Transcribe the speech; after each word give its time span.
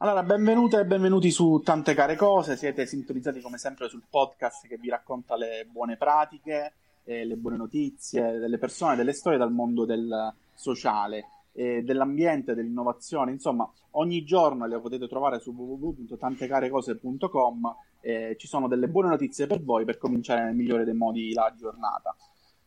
Allora, 0.00 0.22
benvenute 0.22 0.78
e 0.78 0.86
benvenuti 0.86 1.32
su 1.32 1.60
Tante 1.64 1.92
Care 1.92 2.14
Cose, 2.14 2.56
siete 2.56 2.86
sintonizzati 2.86 3.40
come 3.40 3.58
sempre 3.58 3.88
sul 3.88 4.04
podcast 4.08 4.68
che 4.68 4.76
vi 4.76 4.88
racconta 4.88 5.36
le 5.36 5.66
buone 5.68 5.96
pratiche, 5.96 6.74
eh, 7.02 7.24
le 7.24 7.34
buone 7.34 7.56
notizie 7.56 8.38
delle 8.38 8.58
persone, 8.58 8.94
delle 8.94 9.12
storie 9.12 9.38
dal 9.38 9.50
mondo 9.50 9.84
del 9.84 10.32
sociale, 10.54 11.24
eh, 11.50 11.82
dell'ambiente, 11.82 12.54
dell'innovazione, 12.54 13.32
insomma 13.32 13.68
ogni 13.92 14.22
giorno 14.22 14.68
le 14.68 14.78
potete 14.78 15.08
trovare 15.08 15.40
su 15.40 15.50
www.tantecarecose.com, 15.50 17.74
eh, 18.00 18.36
ci 18.38 18.46
sono 18.46 18.68
delle 18.68 18.86
buone 18.86 19.08
notizie 19.08 19.48
per 19.48 19.64
voi 19.64 19.84
per 19.84 19.98
cominciare 19.98 20.44
nel 20.44 20.54
migliore 20.54 20.84
dei 20.84 20.94
modi 20.94 21.32
la 21.32 21.52
giornata. 21.58 22.14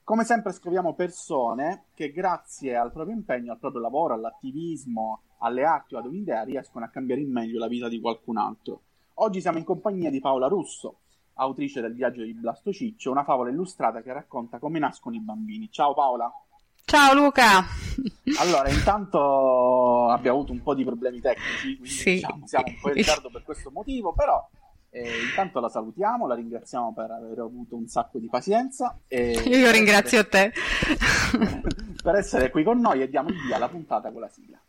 Come 0.03 0.25
sempre 0.25 0.51
scopriamo 0.51 0.95
persone 0.95 1.85
che 1.93 2.11
grazie 2.11 2.75
al 2.75 2.91
proprio 2.91 3.15
impegno, 3.15 3.53
al 3.53 3.59
proprio 3.59 3.79
lavoro, 3.79 4.15
all'attivismo, 4.15 5.21
alle 5.41 5.63
arti 5.63 5.95
o 5.95 5.99
ad 5.99 6.05
un'idea 6.05 6.43
riescono 6.43 6.85
a 6.85 6.89
cambiare 6.89 7.21
in 7.21 7.31
meglio 7.31 7.59
la 7.59 7.67
vita 7.67 7.87
di 7.87 7.99
qualcun 7.99 8.37
altro. 8.37 8.81
Oggi 9.15 9.41
siamo 9.41 9.57
in 9.57 9.63
compagnia 9.63 10.09
di 10.09 10.19
Paola 10.19 10.47
Russo, 10.47 10.99
autrice 11.35 11.81
del 11.81 11.93
viaggio 11.93 12.23
di 12.23 12.33
Blasto 12.33 12.71
Ciccio, 12.71 13.11
una 13.11 13.23
favola 13.23 13.49
illustrata 13.49 14.01
che 14.01 14.13
racconta 14.13 14.59
come 14.59 14.79
nascono 14.79 15.15
i 15.15 15.21
bambini. 15.21 15.69
Ciao 15.71 15.93
Paola! 15.93 16.31
Ciao 16.83 17.13
Luca! 17.13 17.63
Allora, 18.39 18.69
intanto 18.69 20.07
abbiamo 20.09 20.37
avuto 20.37 20.53
un 20.53 20.61
po' 20.61 20.73
di 20.73 20.83
problemi 20.83 21.19
tecnici, 21.19 21.77
quindi 21.77 21.89
sì. 21.89 22.13
diciamo, 22.13 22.47
siamo 22.47 22.65
un 22.67 22.77
po' 22.81 22.87
in 22.89 22.95
ritardo 22.95 23.29
per 23.29 23.43
questo 23.43 23.69
motivo, 23.71 24.13
però 24.13 24.47
eh, 24.89 25.23
intanto 25.29 25.59
la 25.59 25.69
salutiamo, 25.69 26.27
la 26.27 26.35
ringraziamo 26.35 26.93
per 26.93 27.11
aver 27.11 27.39
avuto 27.39 27.75
un 27.75 27.87
sacco 27.87 28.19
di 28.19 28.27
pazienza. 28.27 28.97
Io 29.07 29.71
ringrazio 29.71 30.19
essere, 30.19 30.51
te. 30.51 31.97
per 32.01 32.15
essere 32.15 32.49
qui 32.49 32.63
con 32.63 32.79
noi 32.79 33.01
e 33.01 33.09
diamo 33.09 33.29
il 33.29 33.41
via 33.45 33.55
alla 33.55 33.69
puntata 33.69 34.11
con 34.11 34.21
la 34.21 34.29
sigla. 34.29 34.59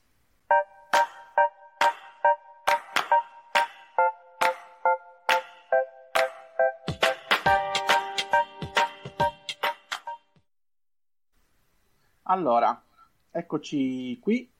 Allora, 12.33 12.83
eccoci 13.31 14.19
qui 14.19 14.51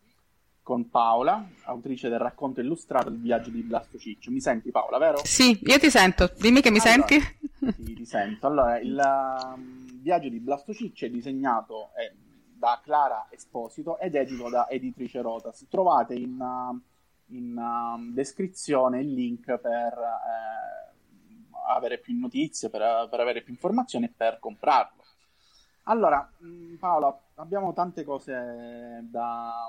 con 0.63 0.91
Paola, 0.91 1.43
autrice 1.65 2.11
del 2.11 2.19
racconto 2.19 2.61
illustrato 2.61 3.09
Il 3.09 3.19
viaggio 3.19 3.49
di 3.49 3.63
Blasto 3.63 3.97
Ciccio. 3.97 4.31
Mi 4.31 4.43
senti 4.43 4.71
Paola, 4.71 4.99
vero? 4.99 5.23
Sì, 5.25 5.59
io 5.63 5.79
ti 5.79 5.89
sento. 5.89 6.31
Dimmi 6.39 6.61
che 6.61 6.71
mi 6.71 6.81
allora, 6.81 7.07
senti. 7.07 7.19
Sì, 7.83 7.95
ti 7.95 8.05
sento. 8.05 8.47
Allora, 8.47 8.79
il 8.79 9.01
um, 9.55 10.03
viaggio 10.03 10.29
di 10.29 10.39
Blasto 10.39 10.75
Ciccio 10.75 11.07
è 11.07 11.09
disegnato 11.09 11.93
eh, 11.97 12.15
da 12.53 12.79
Clara 12.85 13.29
Esposito 13.31 13.99
ed 13.99 14.17
edito 14.17 14.51
da 14.51 14.69
Editrice 14.69 15.23
Rotas. 15.23 15.67
Trovate 15.71 16.13
in, 16.13 16.39
uh, 16.39 16.79
in 17.35 17.57
uh, 17.57 18.13
descrizione 18.13 19.01
il 19.01 19.15
link 19.15 19.47
per 19.47 19.99
eh, 19.99 20.93
avere 21.75 21.97
più 21.97 22.19
notizie, 22.19 22.69
per, 22.69 23.09
per 23.09 23.19
avere 23.19 23.41
più 23.41 23.55
informazioni 23.55 24.05
e 24.05 24.13
per 24.15 24.39
comprarlo. 24.39 25.02
Allora, 25.85 26.31
mh, 26.39 26.77
Paola, 26.77 27.19
abbiamo 27.37 27.73
tante 27.73 28.05
cose 28.05 29.05
da, 29.11 29.69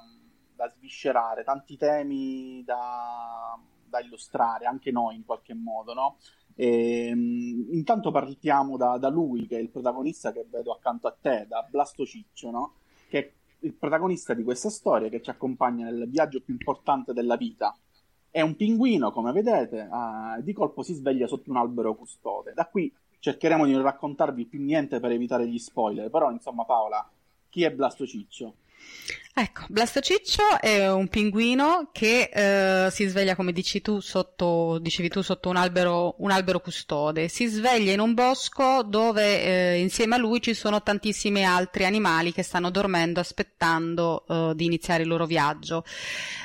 da 0.56 0.70
sviscerare, 0.70 1.44
tanti 1.44 1.76
temi 1.76 2.64
da, 2.64 3.58
da, 3.88 4.00
illustrare, 4.00 4.66
anche 4.66 4.92
noi 4.92 5.16
in 5.16 5.26
qualche 5.26 5.56
modo, 5.56 5.94
no? 5.94 6.18
E, 6.56 7.14
mh, 7.16 7.74
intanto 7.74 8.12
partiamo 8.12 8.78
da, 8.78 8.98
da, 8.98 9.10
lui, 9.10 9.48
che 9.48 9.58
è 9.58 9.62
il 9.62 9.70
protagonista 9.70 10.32
che 10.32 10.46
vedo 10.50 10.72
accanto 10.72 11.08
a 11.08 11.16
te, 11.20 11.48
da 11.48 11.66
Blasto 11.68 12.06
Ciccio, 12.06 12.52
no? 12.52 12.74
Che 13.10 13.20
è 13.20 13.32
il 13.62 13.74
protagonista 13.74 14.36
di 14.36 14.44
questa 14.44 14.70
storia 14.70 15.10
che 15.10 15.22
ci 15.22 15.32
accompagna 15.32 15.86
nel 15.86 16.08
viaggio 16.10 16.42
più 16.42 16.54
importante 16.54 17.14
della 17.14 17.38
vita. 17.38 17.76
È 18.30 18.42
un 18.42 18.56
pinguino, 18.56 19.12
come 19.12 19.32
vedete, 19.32 19.90
eh, 19.92 20.44
di 20.44 20.54
colpo 20.54 20.84
si 20.84 20.94
sveglia 20.94 21.28
sotto 21.28 21.50
un 21.50 21.58
albero 21.58 21.96
custode. 21.96 22.54
Da 22.54 22.68
qui 22.68 22.92
cercheremo 23.24 23.66
di 23.66 23.72
non 23.72 23.84
raccontarvi 23.84 24.46
più 24.46 24.62
niente 24.62 25.00
per 25.00 25.12
evitare 25.12 25.48
gli 25.48 25.58
spoiler, 25.58 26.10
però 26.10 26.30
insomma 26.30 26.66
Paola, 26.66 27.10
chi 27.48 27.64
è 27.64 27.72
Blasto 27.72 28.06
Ciccio? 28.06 28.56
Ecco, 29.34 29.64
Blasto 29.70 30.02
Ciccio 30.02 30.60
è 30.60 30.92
un 30.92 31.08
pinguino 31.08 31.90
che 31.94 32.30
eh, 32.34 32.92
si 32.92 33.08
sveglia, 33.08 33.38
come 33.38 33.54
dici 33.54 33.80
tu, 33.80 34.02
sotto, 34.02 34.78
dicevi 34.78 35.08
tu, 35.08 35.22
sotto 35.22 35.48
un 35.48 35.56
albero, 35.56 36.16
un 36.18 36.32
albero 36.32 36.60
custode. 36.60 37.30
Si 37.30 37.48
sveglia 37.48 37.94
in 37.94 38.02
un 38.02 38.14
bosco 38.14 38.84
dove 38.84 39.42
eh, 39.42 39.80
insieme 39.80 40.16
a 40.16 40.18
lui 40.18 40.42
ci 40.42 40.54
sono 40.54 40.84
tantissimi 40.84 41.46
altri 41.46 41.86
animali 41.86 42.34
che 42.34 42.44
stanno 42.44 42.72
dormendo 42.72 43.22
aspettando 43.22 44.26
eh, 44.28 44.52
di 44.54 44.66
iniziare 44.66 45.04
il 45.04 45.08
loro 45.08 45.26
viaggio. 45.26 45.86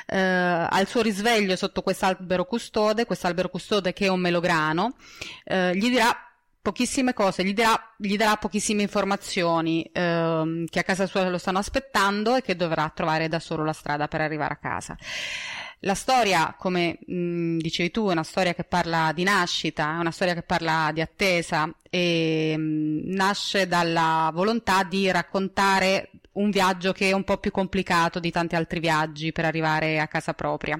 Eh, 0.07 0.17
al 0.17 0.87
suo 0.87 1.01
risveglio 1.01 1.57
sotto 1.57 1.81
quest'albero 1.81 2.45
custode, 2.45 3.05
quest'albero 3.05 3.49
custode 3.49 3.91
che 3.91 4.05
è 4.05 4.09
un 4.09 4.21
melograno, 4.21 4.95
eh, 5.43 5.75
gli 5.75 5.89
dirà 5.89 6.28
pochissime 6.69 7.13
cose, 7.13 7.43
gli 7.43 7.53
darà, 7.53 7.95
gli 7.97 8.15
darà 8.15 8.35
pochissime 8.35 8.83
informazioni 8.83 9.89
ehm, 9.91 10.65
che 10.67 10.77
a 10.77 10.83
casa 10.83 11.07
sua 11.07 11.27
lo 11.27 11.39
stanno 11.39 11.57
aspettando 11.57 12.35
e 12.35 12.43
che 12.43 12.55
dovrà 12.55 12.91
trovare 12.93 13.27
da 13.27 13.39
solo 13.39 13.63
la 13.63 13.73
strada 13.73 14.07
per 14.07 14.21
arrivare 14.21 14.53
a 14.53 14.57
casa. 14.57 14.95
La 15.79 15.95
storia, 15.95 16.55
come 16.55 16.99
mh, 17.03 17.57
dicevi 17.57 17.89
tu, 17.89 18.07
è 18.09 18.11
una 18.11 18.23
storia 18.23 18.53
che 18.53 18.65
parla 18.65 19.11
di 19.15 19.23
nascita, 19.23 19.95
è 19.95 19.97
una 19.97 20.11
storia 20.11 20.35
che 20.35 20.43
parla 20.43 20.91
di 20.93 21.01
attesa 21.01 21.73
e 21.89 22.55
mh, 22.55 23.15
nasce 23.15 23.67
dalla 23.67 24.29
volontà 24.31 24.83
di 24.83 25.09
raccontare 25.09 26.11
un 26.33 26.51
viaggio 26.51 26.91
che 26.91 27.09
è 27.09 27.13
un 27.13 27.23
po' 27.23 27.37
più 27.37 27.49
complicato 27.49 28.19
di 28.19 28.29
tanti 28.29 28.55
altri 28.55 28.79
viaggi 28.79 29.31
per 29.31 29.45
arrivare 29.45 29.99
a 29.99 30.07
casa 30.07 30.33
propria. 30.33 30.79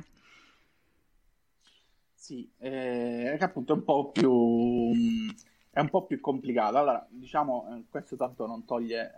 Sì, 2.13 2.47
eh, 2.59 3.35
appunto 3.39 3.73
è 3.73 3.75
un 3.75 3.83
po' 3.83 4.11
più 4.11 5.33
è 5.71 5.79
un 5.79 5.89
po' 5.89 6.05
più 6.05 6.19
complicato. 6.19 6.77
Allora, 6.77 7.05
diciamo, 7.09 7.67
eh, 7.75 7.83
questo 7.89 8.15
tanto 8.15 8.45
non 8.45 8.65
toglie, 8.65 9.11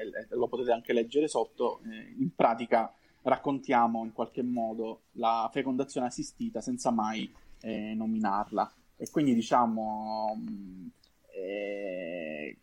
eh, 0.00 0.34
lo 0.36 0.48
potete 0.48 0.72
anche 0.72 0.92
leggere 0.92 1.28
sotto, 1.28 1.80
eh, 1.90 2.14
in 2.18 2.34
pratica 2.34 2.92
raccontiamo 3.22 4.04
in 4.04 4.12
qualche 4.12 4.42
modo 4.42 5.02
la 5.12 5.50
fecondazione 5.52 6.06
assistita 6.06 6.60
senza 6.60 6.90
mai 6.90 7.30
eh, 7.60 7.94
nominarla. 7.94 8.72
E 8.96 9.10
quindi 9.10 9.34
diciamo, 9.34 10.40
eh, 11.34 12.56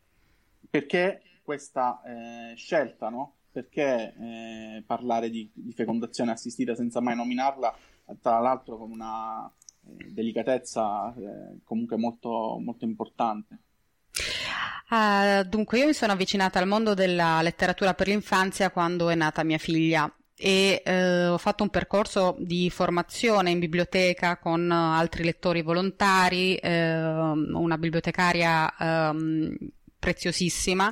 perché 0.69 1.21
questa 1.43 2.01
eh, 2.03 2.55
scelta, 2.55 3.09
no? 3.09 3.33
Perché 3.55 4.83
parlare 4.85 5.29
di, 5.29 5.49
di 5.53 5.71
fecondazione 5.71 6.31
assistita 6.31 6.75
senza 6.75 6.99
mai 6.99 7.15
nominarla, 7.15 7.73
tra 8.19 8.39
l'altro 8.39 8.75
con 8.77 8.91
una 8.91 9.49
delicatezza 9.85 11.13
eh, 11.15 11.59
comunque 11.63 11.97
molto, 11.97 12.57
molto 12.59 12.85
importante. 12.85 13.59
Uh, 14.89 15.43
dunque, 15.47 15.79
io 15.79 15.87
mi 15.87 15.93
sono 15.93 16.11
avvicinata 16.11 16.59
al 16.59 16.67
mondo 16.67 16.93
della 16.93 17.41
letteratura 17.41 17.93
per 17.95 18.07
l'infanzia 18.07 18.69
quando 18.69 19.09
è 19.09 19.15
nata 19.15 19.43
mia 19.43 19.57
figlia 19.57 20.11
e 20.37 20.83
uh, 20.85 21.33
ho 21.33 21.37
fatto 21.37 21.63
un 21.63 21.69
percorso 21.69 22.35
di 22.39 22.69
formazione 22.69 23.49
in 23.49 23.59
biblioteca 23.59 24.37
con 24.37 24.69
altri 24.69 25.23
lettori 25.23 25.61
volontari, 25.61 26.59
uh, 26.61 26.67
una 26.67 27.77
bibliotecaria 27.77 28.73
um, 28.79 29.55
preziosissima 30.05 30.91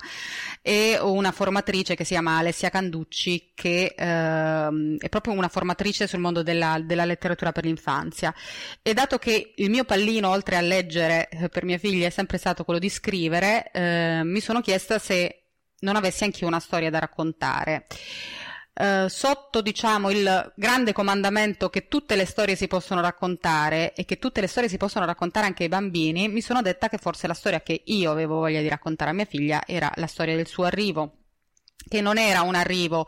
e 0.64 0.98
una 1.00 1.32
formatrice 1.32 1.94
che 1.94 2.04
si 2.04 2.14
chiama 2.14 2.38
Alessia 2.40 2.72
Canducci 2.72 3.52
che 3.54 3.94
ehm, 3.96 4.98
è 4.98 5.08
proprio 5.10 5.36
una 5.36 5.50
formatrice 5.50 6.08
sul 6.08 6.18
mondo 6.18 6.42
della, 6.42 6.80
della, 6.84 7.06
letteratura 7.06 7.52
per 7.52 7.66
l'infanzia. 7.66 8.34
E 8.82 8.94
dato 8.96 9.20
che 9.20 9.54
il 9.58 9.70
mio 9.70 9.84
pallino 9.84 10.30
oltre 10.30 10.56
a 10.56 10.62
leggere 10.62 11.30
eh, 11.30 11.50
per 11.50 11.64
mia 11.64 11.78
figlia 11.78 12.08
è 12.08 12.10
sempre 12.10 12.40
stato 12.40 12.64
quello 12.64 12.80
di 12.80 12.90
scrivere 12.90 13.70
eh, 13.72 14.22
mi 14.24 14.40
sono 14.40 14.62
chiesta 14.62 14.98
se 14.98 15.44
non 15.82 15.96
avessi 15.96 16.24
anch'io 16.24 16.48
una 16.48 16.60
storia 16.60 16.90
da 16.90 17.00
raccontare 17.00 17.86
eh, 18.74 19.06
sotto 19.08 19.62
diciamo 19.62 20.10
il 20.10 20.54
grande 20.56 20.94
comandamento 20.94 21.70
che 21.70 21.88
tutte 21.88 22.16
le 22.16 22.26
storie 22.26 22.56
si 22.56 22.68
possono 22.68 23.02
raccontare 23.02 23.94
e 23.94 24.06
che 24.06 24.18
tutte 24.18 24.42
le 24.42 24.48
storie 24.48 24.70
si 24.70 24.78
possono 24.78 25.06
raccontare 25.06 25.46
anche 25.46 25.64
ai 25.64 25.70
bambini, 25.70 26.28
mi 26.28 26.42
sono 26.42 26.62
detta 26.62 26.90
che 26.90 26.98
forse 26.98 27.28
la 27.28 27.34
storia 27.34 27.62
che 27.62 27.82
io 27.86 28.12
avevo 28.12 28.36
voglia 28.36 28.62
di 28.62 28.70
raccontare 28.70 29.12
a 29.12 29.14
mia 29.14 29.26
figlia 29.26 29.64
era 29.66 29.92
la 29.96 30.08
storia 30.08 30.36
del 30.36 30.48
suo 30.48 30.64
arrivo 30.64 31.18
che 31.88 32.02
non 32.02 32.18
era 32.18 32.42
un 32.42 32.56
arrivo 32.56 33.08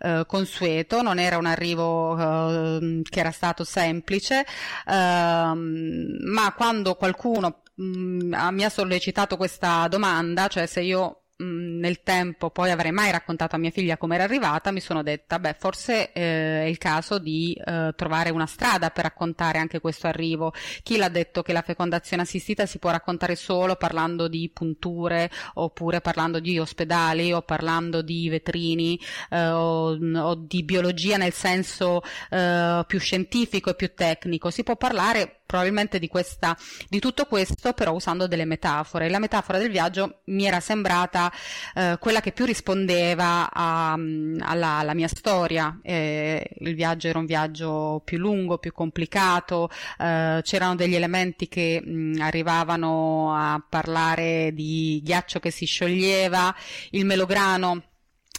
eh, 0.00 0.24
consueto, 0.26 1.02
non 1.02 1.18
era 1.18 1.38
un 1.38 1.46
arrivo 1.46 2.78
eh, 2.78 3.02
che 3.02 3.20
era 3.20 3.32
stato 3.32 3.64
semplice, 3.64 4.46
ehm, 4.86 6.18
ma 6.20 6.52
quando 6.54 6.94
qualcuno 6.94 7.62
mh, 7.74 7.84
mm, 7.84 8.34
mi 8.52 8.64
ha 8.64 8.70
sollecitato 8.70 9.36
questa 9.36 9.88
domanda, 9.88 10.46
cioè 10.48 10.66
se 10.66 10.80
io 10.82 11.21
mh, 11.42 11.78
nel 11.78 12.02
tempo 12.02 12.50
poi 12.50 12.70
avrei 12.70 12.92
mai 12.92 13.10
raccontato 13.10 13.56
a 13.56 13.58
mia 13.58 13.70
figlia 13.70 13.96
come 13.96 14.14
era 14.14 14.24
arrivata, 14.24 14.70
mi 14.70 14.80
sono 14.80 15.02
detta, 15.02 15.38
beh, 15.38 15.56
forse 15.58 16.12
eh, 16.12 16.62
è 16.62 16.66
il 16.66 16.78
caso 16.78 17.18
di 17.18 17.54
eh, 17.64 17.92
trovare 17.96 18.30
una 18.30 18.46
strada 18.46 18.90
per 18.90 19.04
raccontare 19.04 19.58
anche 19.58 19.80
questo 19.80 20.06
arrivo. 20.06 20.52
Chi 20.82 20.96
l'ha 20.96 21.08
detto 21.08 21.42
che 21.42 21.52
la 21.52 21.62
fecondazione 21.62 22.22
assistita 22.22 22.66
si 22.66 22.78
può 22.78 22.90
raccontare 22.90 23.36
solo 23.36 23.76
parlando 23.76 24.28
di 24.28 24.50
punture 24.52 25.30
oppure 25.54 26.00
parlando 26.00 26.40
di 26.40 26.58
ospedali 26.58 27.32
o 27.32 27.42
parlando 27.42 28.02
di 28.02 28.28
vetrini 28.28 28.98
eh, 29.30 29.48
o, 29.48 29.96
o, 29.98 30.34
di 30.34 30.62
biologia 30.62 31.16
nel 31.16 31.32
senso 31.32 32.02
eh, 32.30 32.84
più 32.86 32.98
scientifico 32.98 33.70
e 33.70 33.74
più 33.74 33.92
tecnico. 33.94 34.50
Si 34.50 34.62
può 34.62 34.76
parlare 34.76 35.41
probabilmente 35.52 35.98
di, 35.98 36.08
questa, 36.08 36.56
di 36.88 36.98
tutto 36.98 37.26
questo, 37.26 37.74
però 37.74 37.92
usando 37.92 38.26
delle 38.26 38.46
metafore. 38.46 39.10
La 39.10 39.18
metafora 39.18 39.58
del 39.58 39.70
viaggio 39.70 40.20
mi 40.26 40.46
era 40.46 40.60
sembrata 40.60 41.30
eh, 41.74 41.98
quella 42.00 42.22
che 42.22 42.32
più 42.32 42.46
rispondeva 42.46 43.52
a, 43.52 43.92
alla, 43.92 44.78
alla, 44.78 44.94
mia 44.94 45.08
storia. 45.08 45.78
Eh, 45.82 46.56
il 46.60 46.74
viaggio 46.74 47.08
era 47.08 47.18
un 47.18 47.26
viaggio 47.26 48.00
più 48.02 48.16
lungo, 48.16 48.56
più 48.56 48.72
complicato, 48.72 49.68
eh, 49.98 50.40
c'erano 50.42 50.74
degli 50.74 50.94
elementi 50.94 51.48
che 51.48 51.82
mh, 51.84 52.20
arrivavano 52.20 53.34
a 53.36 53.62
parlare 53.68 54.52
di 54.54 55.02
ghiaccio 55.04 55.38
che 55.38 55.50
si 55.50 55.66
scioglieva, 55.66 56.54
il 56.92 57.04
melograno. 57.04 57.82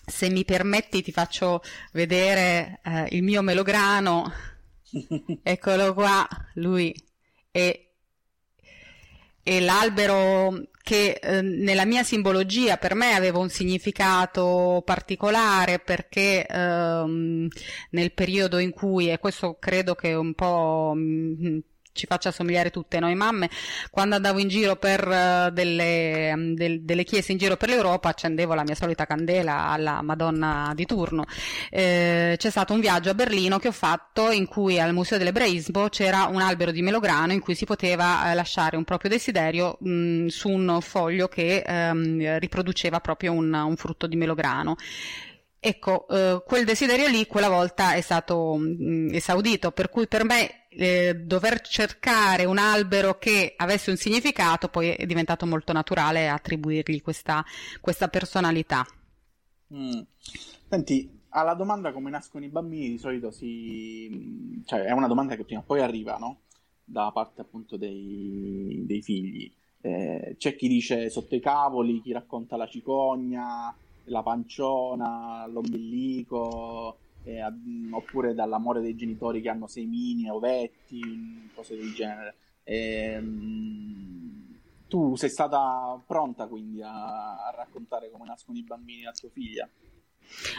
Se 0.04 0.30
mi 0.32 0.44
permetti 0.46 1.04
ti 1.04 1.12
faccio 1.12 1.62
vedere 1.92 2.80
eh, 2.84 3.06
il 3.12 3.22
mio 3.22 3.44
melograno 3.44 4.52
Eccolo 5.44 5.94
qua, 5.94 6.28
lui. 6.56 6.94
È, 7.50 7.88
è 9.44 9.60
l'albero 9.60 10.70
che 10.82 11.20
eh, 11.22 11.42
nella 11.42 11.86
mia 11.86 12.04
simbologia 12.04 12.78
per 12.78 12.94
me 12.94 13.14
aveva 13.14 13.38
un 13.40 13.50
significato 13.50 14.82
particolare 14.86 15.80
perché 15.80 16.46
ehm, 16.46 17.48
nel 17.92 18.14
periodo 18.14 18.58
in 18.58 18.72
cui, 18.72 19.10
e 19.10 19.20
questo 19.20 19.58
credo 19.60 19.96
che 19.96 20.14
un 20.14 20.34
po' 20.34 20.94
mh, 20.96 21.48
mm, 21.48 21.58
ci 21.94 22.06
faccia 22.08 22.32
somigliare 22.32 22.72
tutte 22.72 23.00
noi 23.00 23.16
mamme, 23.16 23.50
quando 23.90 24.16
andavo 24.16 24.40
in 24.40 24.48
giro 24.48 24.76
per 24.76 25.08
uh, 25.08 25.52
delle, 25.52 26.32
um, 26.34 26.54
del, 26.54 26.84
delle, 26.84 27.04
chiese 27.04 27.32
in 27.32 27.38
giro 27.38 27.56
per 27.56 27.70
l'Europa 27.70 28.10
accendevo 28.10 28.54
la 28.54 28.64
mia 28.64 28.76
solita 28.76 29.06
candela 29.06 29.68
alla 29.68 30.02
Madonna 30.02 30.74
di 30.76 30.86
turno. 30.86 31.26
Eh, 31.70 32.36
c'è 32.38 32.50
stato 32.50 32.74
un 32.74 32.80
viaggio 32.80 33.12
a 33.12 33.14
Berlino 33.14 33.60
che 33.60 33.70
ho 33.70 33.74
fatto 33.74 34.32
in 34.32 34.48
cui 34.48 34.80
al 34.80 34.94
Museo 34.94 35.18
dell'Ebraismo 35.18 35.90
c'era 35.90 36.26
un 36.26 36.42
albero 36.42 36.72
di 36.72 36.82
melograno 36.82 37.32
in 37.32 37.40
cui 37.40 37.56
si 37.56 37.66
poteva 37.66 38.32
eh, 38.32 38.34
lasciare 38.34 38.76
un 38.76 38.84
proprio 38.84 39.10
desiderio 39.10 39.78
mh, 39.80 39.90
mm, 39.90 40.28
su 40.28 40.50
un 40.50 40.80
foglio 40.82 41.28
che 41.28 41.64
ehm, 41.66 42.40
riproduceva 42.40 43.00
proprio 43.00 43.32
un, 43.34 43.54
un 43.54 43.76
frutto 43.76 44.08
di 44.08 44.16
melograno. 44.16 44.76
Ecco, 45.66 46.06
eh, 46.10 46.44
quel 46.46 46.66
desiderio 46.66 47.08
lì 47.08 47.26
quella 47.26 47.48
volta 47.48 47.94
è 47.94 48.02
stato 48.02 48.58
mh, 48.58 48.84
mm, 48.84 49.14
esaudito, 49.14 49.72
per 49.72 49.90
cui 49.90 50.10
per 50.10 50.26
me 50.26 50.68
eh, 50.68 51.16
dover 51.16 51.62
cercare 51.62 52.44
un 52.44 52.58
albero 52.58 53.18
che 53.18 53.54
avesse 53.56 53.90
un 53.90 53.96
significato 53.96 54.68
poi 54.68 54.90
è 54.90 55.06
diventato 55.06 55.46
molto 55.46 55.72
naturale 55.72 56.28
attribuirgli 56.28 57.02
questa, 57.02 57.46
questa 57.80 58.10
personalità. 58.10 58.86
Mm. 59.74 60.02
Senti, 60.68 61.22
alla 61.30 61.54
domanda 61.54 61.94
come 61.94 62.10
nascono 62.10 62.44
i 62.44 62.50
bambini 62.50 62.90
di 62.90 62.98
solito 62.98 63.32
si... 63.32 64.62
cioè 64.66 64.82
è 64.82 64.92
una 64.92 65.08
domanda 65.08 65.38
che 65.38 65.46
prima 65.46 65.62
o 65.62 65.66
poi 65.66 65.80
arriva, 65.80 66.18
no? 66.18 66.42
Da 66.84 67.10
parte 67.14 67.40
appunto 67.40 67.78
dei, 67.78 68.84
dei 68.86 69.02
figli. 69.02 69.50
Eh, 69.80 70.36
c'è 70.38 70.58
chi 70.58 70.68
dice 70.68 71.10
sotto 71.10 71.36
i 71.36 71.40
cavoli, 71.40 72.02
chi 72.02 72.12
racconta 72.12 72.58
la 72.58 72.68
cicogna, 72.68 73.74
la 74.06 74.22
panciona, 74.22 75.46
l'ombilico, 75.48 76.98
eh, 77.24 77.42
oppure 77.92 78.34
dall'amore 78.34 78.82
dei 78.82 78.96
genitori 78.96 79.42
che 79.42 79.50
hanno 79.50 79.68
semini, 79.68 80.30
ovetti, 80.30 81.50
cose 81.54 81.76
del 81.76 81.94
genere. 81.94 82.36
E, 82.64 82.76
ehm, 83.14 84.60
tu 84.88 85.16
sei 85.16 85.30
stata 85.30 86.00
pronta 86.06 86.48
quindi 86.48 86.82
a, 86.82 87.48
a 87.48 87.54
raccontare 87.56 88.12
come 88.12 88.26
nascono 88.26 88.58
i 88.58 88.64
bambini 88.64 89.06
a 89.06 89.12
tua 89.12 89.30
figlia? 89.30 89.68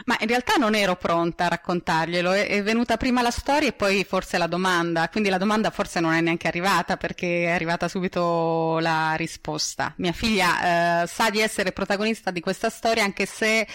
Ma 0.06 0.16
in 0.20 0.28
realtà 0.28 0.56
non 0.56 0.74
ero 0.74 0.96
pronta 0.96 1.44
a 1.46 1.48
raccontarglielo, 1.48 2.32
è, 2.32 2.62
venuta 2.62 2.96
prima 2.96 3.22
la 3.22 3.30
storia 3.30 3.68
e 3.68 3.72
poi 3.72 4.04
forse 4.04 4.38
la 4.38 4.46
domanda, 4.46 5.08
quindi 5.08 5.28
la 5.28 5.38
domanda 5.38 5.70
forse 5.70 6.00
non 6.00 6.12
è 6.12 6.20
neanche 6.20 6.48
arrivata 6.48 6.96
perché 6.96 7.44
è 7.44 7.50
arrivata 7.50 7.88
subito 7.88 8.78
la 8.80 9.14
risposta. 9.14 9.92
Mia 9.98 10.12
figlia 10.12 11.02
eh, 11.02 11.06
sa 11.06 11.30
di 11.30 11.40
essere 11.40 11.72
protagonista 11.72 12.30
di 12.30 12.40
questa 12.40 12.70
storia 12.70 13.04
anche 13.04 13.26
se 13.26 13.66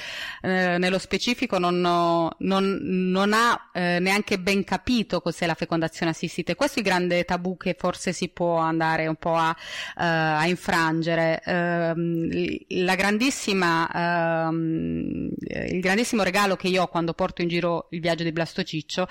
eh, 0.41 0.77
nello 0.77 0.99
specifico 0.99 1.59
non, 1.59 1.79
non, 1.79 2.77
non 2.81 3.33
ha 3.33 3.69
eh, 3.73 3.99
neanche 3.99 4.39
ben 4.39 4.63
capito 4.63 5.21
cos'è 5.21 5.45
la 5.45 5.53
fecondazione 5.53 6.11
assistita. 6.11 6.55
Questo 6.55 6.79
è 6.79 6.81
il 6.81 6.87
grande 6.87 7.23
tabù 7.25 7.57
che 7.57 7.75
forse 7.77 8.13
si 8.13 8.29
può 8.29 8.57
andare 8.57 9.07
un 9.07 9.15
po' 9.15 9.35
a, 9.35 9.55
eh, 9.97 10.03
a 10.03 10.47
infrangere. 10.47 11.41
Ehm, 11.45 12.29
la 12.83 12.95
grandissima 12.95 14.47
ehm, 14.47 15.29
il 15.79 15.85
grandissimo 15.85 16.23
regalo 16.23 16.55
che 16.57 16.67
io 16.67 16.83
ho 16.83 16.87
quando 16.87 17.13
porto 17.13 17.41
in 17.41 17.47
giro 17.47 17.87
il 17.91 18.01
viaggio 18.01 18.23
di 18.23 18.33
Blasto 18.33 18.63
Ciccio 18.63 19.07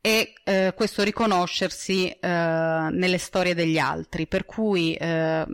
è 0.00 0.32
eh, 0.42 0.72
questo 0.74 1.04
riconoscersi 1.04 2.08
eh, 2.08 2.18
nelle 2.28 3.18
storie 3.18 3.54
degli 3.54 3.78
altri, 3.78 4.26
per 4.26 4.44
cui 4.44 4.94
eh, 4.94 5.44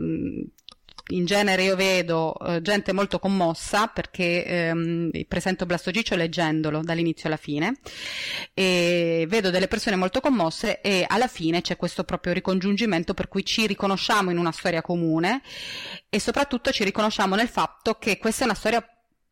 in 1.11 1.25
genere 1.25 1.63
io 1.63 1.75
vedo 1.75 2.35
eh, 2.39 2.61
gente 2.61 2.91
molto 2.93 3.19
commossa 3.19 3.87
perché 3.87 4.43
ehm, 4.43 5.11
presento 5.27 5.67
Blasto 5.67 5.91
Ciccio 5.91 6.15
leggendolo 6.15 6.81
dall'inizio 6.81 7.27
alla 7.27 7.37
fine 7.37 7.77
e 8.55 9.25
vedo 9.29 9.51
delle 9.51 9.67
persone 9.67 9.95
molto 9.95 10.19
commosse 10.19 10.81
e 10.81 11.05
alla 11.07 11.27
fine 11.27 11.61
c'è 11.61 11.77
questo 11.77 12.03
proprio 12.03 12.33
ricongiungimento 12.33 13.13
per 13.13 13.27
cui 13.27 13.45
ci 13.45 13.67
riconosciamo 13.67 14.31
in 14.31 14.37
una 14.39 14.51
storia 14.51 14.81
comune 14.81 15.41
e 16.09 16.19
soprattutto 16.19 16.71
ci 16.71 16.83
riconosciamo 16.83 17.35
nel 17.35 17.49
fatto 17.49 17.95
che 17.95 18.17
questa 18.17 18.41
è 18.41 18.45
una 18.45 18.55
storia 18.55 18.83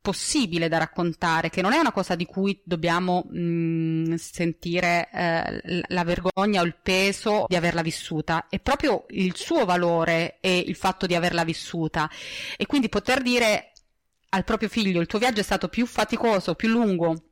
possibile 0.07 0.69
da 0.69 0.77
raccontare, 0.77 1.50
che 1.50 1.62
non 1.62 1.74
è 1.74 1.77
una 1.80 1.92
cosa 1.92 2.15
di 2.15 2.25
cui 2.25 2.62
dobbiamo 2.63 3.25
mh, 3.30 3.39
mm, 3.39 4.13
sentire 4.13 5.09
eh, 5.12 5.83
la 5.89 6.04
vergogna 6.06 6.62
o 6.62 6.63
il 6.63 6.77
peso 6.81 7.44
di 7.50 7.57
averla 7.57 7.81
vissuta, 7.81 8.48
è 8.50 8.57
proprio 8.62 9.04
il 9.09 9.36
suo 9.36 9.65
valore 9.65 10.38
e 10.39 10.63
il 10.65 10.75
fatto 10.75 11.07
di 11.07 11.13
averla 11.13 11.44
vissuta. 11.44 12.09
E 12.56 12.65
quindi 12.68 12.88
poter 12.88 13.21
dire 13.21 13.74
al 14.30 14.45
proprio 14.45 14.69
figlio 14.69 15.01
il 15.01 15.07
tuo 15.07 15.19
viaggio 15.19 15.42
è 15.42 15.44
stato 15.44 15.68
più 15.68 15.86
faticoso, 15.86 16.56
più 16.56 16.69
lungo, 16.69 17.26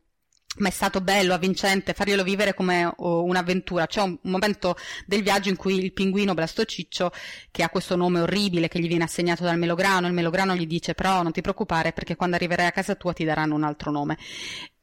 ma 0.58 0.68
è 0.68 0.72
stato 0.72 1.02
bello, 1.02 1.34
avvincente, 1.34 1.94
farglielo 1.94 2.24
vivere 2.24 2.54
come 2.54 2.86
oh, 2.98 3.24
un'avventura. 3.24 3.88
C'è 3.88 4.02
un, 4.02 4.18
momento 4.24 4.76
del 5.06 5.24
viaggio 5.24 5.50
in 5.50 5.56
cui 5.56 5.78
il 5.84 5.94
pinguino 5.94 6.34
Blastociccio, 6.34 7.12
che 7.52 7.64
ha 7.64 7.70
questo 7.70 7.96
nome 7.96 8.22
orribile 8.22 8.68
che 8.68 8.80
gli 8.80 8.88
viene 8.88 9.04
assegnato 9.04 9.44
dal 9.44 9.58
melograno, 9.58 10.08
il 10.08 10.14
melograno 10.14 10.56
gli 10.56 10.68
dice 10.68 10.94
però 10.94 11.22
non 11.22 11.32
ti 11.32 11.42
preoccupare 11.42 11.92
perché 11.94 12.16
quando 12.16 12.36
arriverai 12.36 12.68
a 12.68 12.72
casa 12.72 12.96
tua 12.96 13.14
ti 13.14 13.24
daranno 13.24 13.56
un 13.56 13.64
altro 13.64 13.92
nome. 13.92 14.18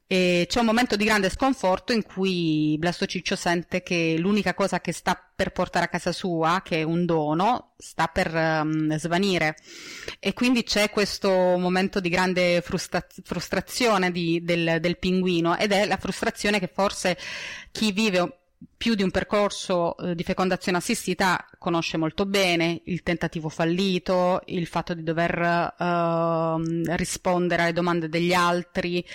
E 0.05 0.45
c'è 0.47 0.59
un 0.59 0.65
momento 0.65 0.95
di 0.95 1.05
grande 1.05 1.29
sconforto 1.29 1.91
in 1.93 2.03
cui 2.03 2.75
Blasto 2.77 3.05
Ciccio 3.05 3.35
sente 3.35 3.81
che 3.81 4.15
l'unica 4.17 4.53
cosa 4.53 4.79
che 4.79 4.91
sta 4.91 5.17
per 5.35 5.51
portare 5.51 5.85
a 5.85 5.87
casa 5.87 6.11
sua, 6.11 6.61
che 6.63 6.79
è 6.79 6.83
un 6.83 7.05
dono, 7.05 7.73
sta 7.77 8.07
per 8.07 8.33
um, 8.33 8.95
svanire. 8.97 9.55
E 10.19 10.33
quindi 10.33 10.63
c'è 10.63 10.89
questo 10.89 11.29
momento 11.29 11.99
di 11.99 12.09
grande 12.09 12.61
frustra- 12.61 13.05
frustrazione 13.23 14.11
di, 14.11 14.41
del, 14.43 14.77
del 14.79 14.99
pinguino 14.99 15.57
ed 15.57 15.71
è 15.71 15.85
la 15.85 15.97
frustrazione 15.97 16.59
che 16.59 16.69
forse 16.71 17.17
chi 17.71 17.91
vive 17.91 18.42
più 18.77 18.95
di 18.95 19.03
un 19.03 19.11
percorso 19.11 19.97
eh, 19.97 20.15
di 20.15 20.23
fecondazione 20.23 20.77
assistita 20.77 21.45
conosce 21.57 21.97
molto 21.97 22.25
bene 22.25 22.81
il 22.85 23.03
tentativo 23.03 23.49
fallito, 23.49 24.41
il 24.45 24.67
fatto 24.67 24.93
di 24.93 25.03
dover 25.03 25.39
eh, 25.39 26.95
rispondere 26.95 27.63
alle 27.63 27.73
domande 27.73 28.09
degli 28.09 28.33
altri 28.33 29.05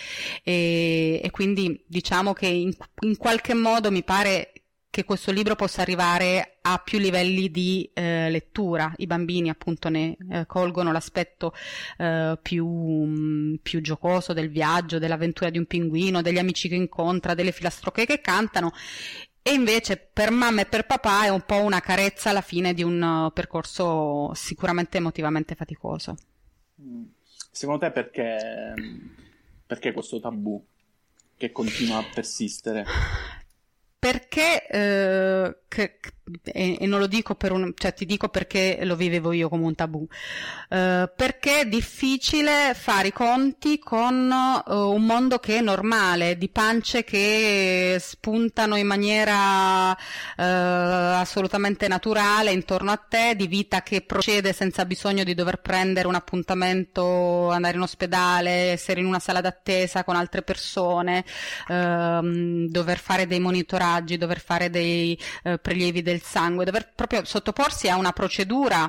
e, 0.42 1.20
e 1.22 1.30
quindi 1.30 1.82
diciamo 1.86 2.32
che 2.32 2.46
in, 2.46 2.72
in, 3.00 3.16
qualche 3.16 3.54
modo 3.54 3.90
mi 3.90 4.02
pare 4.02 4.52
che 4.90 5.04
questo 5.04 5.30
libro 5.30 5.54
possa 5.54 5.82
arrivare 5.82 6.58
a 6.62 6.78
più 6.78 6.98
livelli 6.98 7.50
di 7.50 7.88
eh, 7.94 8.28
lettura. 8.30 8.92
I 8.96 9.06
bambini 9.06 9.48
appunto 9.48 9.88
ne 9.88 10.16
eh, 10.30 10.46
colgono 10.46 10.90
l'aspetto 10.90 11.52
eh, 11.98 12.38
più, 12.40 12.66
mh, 12.66 13.60
più, 13.62 13.80
giocoso 13.80 14.32
del 14.32 14.50
viaggio, 14.50 14.98
dell'avventura 14.98 15.50
di 15.50 15.58
un 15.58 15.66
pinguino, 15.66 16.22
degli 16.22 16.38
amici 16.38 16.68
che 16.68 16.74
incontra, 16.74 17.34
delle 17.34 17.52
filastrocche 17.52 18.06
che 18.06 18.20
cantano 18.20 18.72
e 19.48 19.54
invece 19.54 19.96
per 19.96 20.30
mamma 20.30 20.60
e 20.60 20.66
per 20.66 20.84
papà 20.84 21.24
è 21.24 21.30
un 21.30 21.40
po' 21.40 21.62
una 21.62 21.80
carezza 21.80 22.28
alla 22.28 22.42
fine 22.42 22.74
di 22.74 22.82
un 22.82 23.00
uh, 23.00 23.32
percorso 23.32 24.30
sicuramente 24.34 24.98
emotivamente 24.98 25.54
faticoso. 25.54 26.16
Mm. 26.82 27.04
Secondo 27.50 27.86
te 27.86 27.90
perché, 27.90 28.74
perché 29.66 29.92
questo 29.92 30.20
tabù 30.20 30.62
che 31.34 31.50
continua 31.50 31.96
a 31.96 32.04
persistere? 32.12 32.84
Perché 33.98 34.66
eh, 34.66 35.58
che, 35.68 35.98
e, 36.44 36.78
e, 36.80 36.86
non 36.86 36.98
lo 36.98 37.06
dico 37.06 37.34
per 37.34 37.52
un, 37.52 37.72
cioè 37.76 37.92
ti 37.92 38.06
dico 38.06 38.28
perché 38.28 38.78
lo 38.82 38.96
vivevo 38.96 39.32
io 39.32 39.48
come 39.48 39.64
un 39.64 39.74
tabù, 39.74 40.00
uh, 40.00 40.08
perché 40.68 41.60
è 41.60 41.66
difficile 41.66 42.72
fare 42.74 43.08
i 43.08 43.12
conti 43.12 43.78
con 43.78 44.30
uh, 44.30 44.72
un 44.72 45.04
mondo 45.04 45.38
che 45.38 45.58
è 45.58 45.60
normale, 45.60 46.38
di 46.38 46.48
pance 46.48 47.04
che 47.04 47.98
spuntano 48.00 48.76
in 48.76 48.86
maniera 48.86 49.90
uh, 49.90 49.96
assolutamente 50.36 51.86
naturale 51.86 52.50
intorno 52.50 52.90
a 52.90 52.96
te, 52.96 53.34
di 53.36 53.46
vita 53.46 53.82
che 53.82 54.00
procede 54.00 54.52
senza 54.52 54.86
bisogno 54.86 55.22
di 55.22 55.34
dover 55.34 55.60
prendere 55.60 56.08
un 56.08 56.14
appuntamento, 56.14 57.50
andare 57.50 57.76
in 57.76 57.82
ospedale, 57.82 58.70
essere 58.72 59.00
in 59.00 59.06
una 59.06 59.18
sala 59.18 59.40
d'attesa 59.42 60.02
con 60.04 60.16
altre 60.16 60.42
persone, 60.42 61.24
ehm, 61.68 62.68
dover 62.68 62.98
fare 62.98 63.26
dei 63.26 63.40
monitoraggi, 63.40 64.16
dover 64.16 64.40
fare 64.40 64.70
dei 64.70 65.18
prelievi 65.68 66.00
del 66.00 66.22
sangue, 66.22 66.64
dover 66.64 66.92
proprio 66.94 67.26
sottoporsi 67.26 67.90
a 67.90 67.96
una 67.96 68.12
procedura 68.12 68.88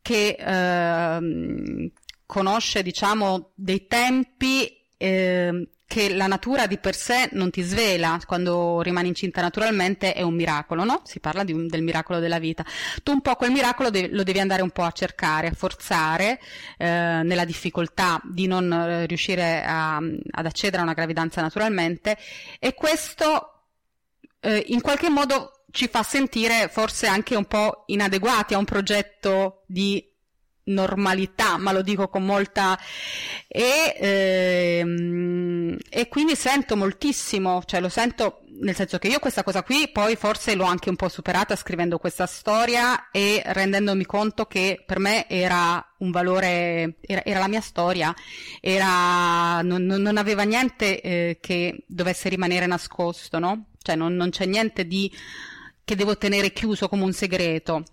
che 0.00 0.34
eh, 0.38 1.92
conosce, 2.24 2.82
diciamo, 2.82 3.52
dei 3.54 3.86
tempi 3.86 4.66
eh, 4.96 5.68
che 5.86 6.14
la 6.14 6.26
natura 6.26 6.66
di 6.66 6.78
per 6.78 6.96
sé 6.96 7.28
non 7.32 7.50
ti 7.50 7.60
svela 7.60 8.18
quando 8.26 8.80
rimani 8.80 9.08
incinta 9.08 9.42
naturalmente 9.42 10.14
è 10.14 10.22
un 10.22 10.34
miracolo, 10.34 10.84
no? 10.84 11.02
Si 11.04 11.20
parla 11.20 11.44
un, 11.48 11.66
del 11.66 11.82
miracolo 11.82 12.18
della 12.18 12.38
vita. 12.38 12.64
Tu 13.02 13.12
un 13.12 13.20
po' 13.20 13.34
quel 13.34 13.50
miracolo 13.50 13.90
de- 13.90 14.08
lo 14.10 14.22
devi 14.22 14.40
andare 14.40 14.62
un 14.62 14.70
po' 14.70 14.84
a 14.84 14.92
cercare, 14.92 15.48
a 15.48 15.52
forzare 15.52 16.40
eh, 16.78 17.20
nella 17.22 17.44
difficoltà 17.44 18.22
di 18.24 18.46
non 18.46 18.72
eh, 18.72 19.04
riuscire 19.04 19.62
a, 19.62 19.96
ad 19.96 20.46
accedere 20.46 20.80
a 20.80 20.84
una 20.84 20.94
gravidanza 20.94 21.42
naturalmente 21.42 22.16
e 22.58 22.72
questo 22.72 23.50
eh, 24.40 24.64
in 24.68 24.80
qualche 24.80 25.10
modo 25.10 25.50
ci 25.76 25.88
fa 25.88 26.02
sentire 26.02 26.68
forse 26.72 27.06
anche 27.06 27.36
un 27.36 27.44
po' 27.44 27.84
inadeguati 27.86 28.54
a 28.54 28.58
un 28.58 28.64
progetto 28.64 29.62
di 29.66 30.02
normalità, 30.64 31.58
ma 31.58 31.70
lo 31.70 31.82
dico 31.82 32.08
con 32.08 32.24
molta 32.24 32.78
e, 33.46 33.94
ehm, 33.96 35.76
e 35.88 36.08
quindi 36.08 36.34
sento 36.34 36.76
moltissimo, 36.76 37.62
cioè 37.66 37.80
lo 37.80 37.90
sento 37.90 38.40
nel 38.58 38.74
senso 38.74 38.96
che 38.98 39.08
io 39.08 39.18
questa 39.18 39.42
cosa 39.42 39.62
qui 39.62 39.90
poi 39.92 40.16
forse 40.16 40.54
l'ho 40.54 40.64
anche 40.64 40.88
un 40.88 40.96
po' 40.96 41.10
superata 41.10 41.54
scrivendo 41.56 41.98
questa 41.98 42.24
storia 42.24 43.10
e 43.10 43.42
rendendomi 43.44 44.06
conto 44.06 44.46
che 44.46 44.82
per 44.84 44.98
me 44.98 45.28
era 45.28 45.94
un 45.98 46.10
valore, 46.10 46.96
era, 47.02 47.22
era 47.22 47.38
la 47.38 47.48
mia 47.48 47.60
storia, 47.60 48.14
era, 48.62 49.60
non, 49.60 49.84
non 49.84 50.16
aveva 50.16 50.42
niente 50.44 51.02
eh, 51.02 51.38
che 51.38 51.84
dovesse 51.86 52.30
rimanere 52.30 52.64
nascosto, 52.66 53.38
no? 53.38 53.72
Cioè 53.82 53.94
non, 53.94 54.14
non 54.14 54.30
c'è 54.30 54.46
niente 54.46 54.86
di 54.86 55.12
che 55.86 55.94
devo 55.94 56.18
tenere 56.18 56.52
chiuso 56.52 56.88
come 56.88 57.04
un 57.04 57.12
segreto. 57.12 57.84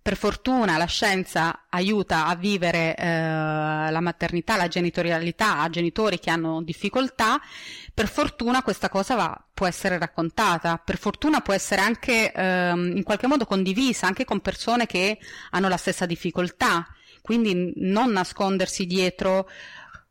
Per 0.00 0.14
fortuna 0.14 0.76
la 0.76 0.84
scienza 0.84 1.64
aiuta 1.70 2.26
a 2.26 2.36
vivere 2.36 2.94
eh, 2.94 3.06
la 3.06 4.00
maternità, 4.00 4.56
la 4.56 4.68
genitorialità 4.68 5.60
a 5.60 5.70
genitori 5.70 6.18
che 6.18 6.28
hanno 6.28 6.60
difficoltà. 6.60 7.40
Per 7.94 8.08
fortuna 8.08 8.62
questa 8.62 8.90
cosa 8.90 9.14
va, 9.14 9.42
può 9.54 9.66
essere 9.66 9.96
raccontata, 9.96 10.76
per 10.76 10.98
fortuna 10.98 11.40
può 11.40 11.54
essere 11.54 11.80
anche 11.80 12.30
eh, 12.30 12.70
in 12.70 13.02
qualche 13.02 13.26
modo 13.26 13.46
condivisa 13.46 14.06
anche 14.06 14.26
con 14.26 14.40
persone 14.40 14.84
che 14.84 15.18
hanno 15.52 15.68
la 15.68 15.78
stessa 15.78 16.04
difficoltà. 16.04 16.86
Quindi 17.22 17.72
non 17.76 18.10
nascondersi 18.12 18.84
dietro 18.84 19.48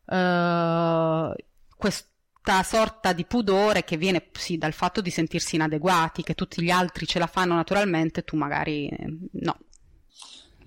eh, 0.08 1.36
questo 1.78 2.13
questa 2.44 2.62
sorta 2.64 3.14
di 3.14 3.24
pudore 3.24 3.86
che 3.86 3.96
viene 3.96 4.28
sì 4.34 4.58
dal 4.58 4.74
fatto 4.74 5.00
di 5.00 5.10
sentirsi 5.10 5.56
inadeguati, 5.56 6.24
che 6.24 6.34
tutti 6.34 6.62
gli 6.62 6.70
altri 6.70 7.06
ce 7.08 7.18
la 7.18 7.28
fanno 7.28 7.56
naturalmente, 7.56 8.26
tu 8.26 8.36
magari 8.36 8.90
eh, 8.90 9.18
no. 9.32 9.58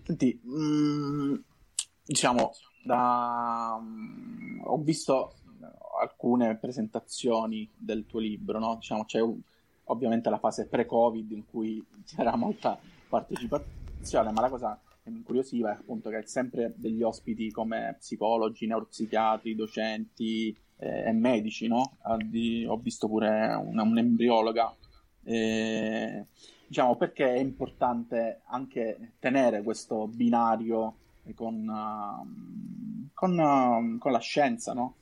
Senti, 0.02 0.40
mh, 0.42 0.62
mm, 0.62 1.34
diciamo, 2.06 2.54
da, 2.82 3.78
mh, 3.78 3.84
mm, 3.84 4.60
ho 4.64 4.78
visto 4.78 5.34
alcune 6.00 6.56
presentazioni 6.56 7.68
del 7.76 8.06
tuo 8.06 8.20
libro, 8.20 8.58
no? 8.58 8.76
Diciamo, 8.76 9.04
c'è 9.04 9.20
un, 9.20 9.38
ovviamente 9.84 10.30
la 10.30 10.38
fase 10.38 10.66
pre-Covid 10.66 11.30
in 11.32 11.44
cui 11.44 11.84
c'era 12.06 12.36
molta 12.36 12.78
partecipazione, 13.08 14.32
ma 14.32 14.40
la 14.40 14.48
cosa 14.48 14.80
che 15.02 15.10
mi 15.10 15.18
incuriosiva 15.18 15.72
è 15.72 15.74
appunto 15.74 16.08
che 16.08 16.22
sempre 16.24 16.72
degli 16.76 17.02
ospiti 17.02 17.50
come 17.50 17.96
psicologi, 17.98 18.66
neuropsichiatri, 18.66 19.54
docenti, 19.54 20.56
e 20.78 21.12
medici, 21.12 21.68
no? 21.68 21.96
Di, 22.24 22.66
ho 22.68 22.76
visto 22.76 23.08
pure 23.08 23.54
una, 23.54 23.82
un'embriologa. 23.82 24.74
Eh, 25.24 26.26
diciamo 26.66 26.96
perché 26.96 27.34
è 27.34 27.38
importante 27.38 28.42
anche 28.46 29.12
tenere 29.18 29.62
questo 29.62 30.06
binario 30.06 30.96
con, 31.34 31.66
uh, 31.66 33.10
con, 33.12 33.38
uh, 33.38 33.98
con 33.98 34.12
la 34.12 34.18
scienza, 34.18 34.72
no? 34.72 34.96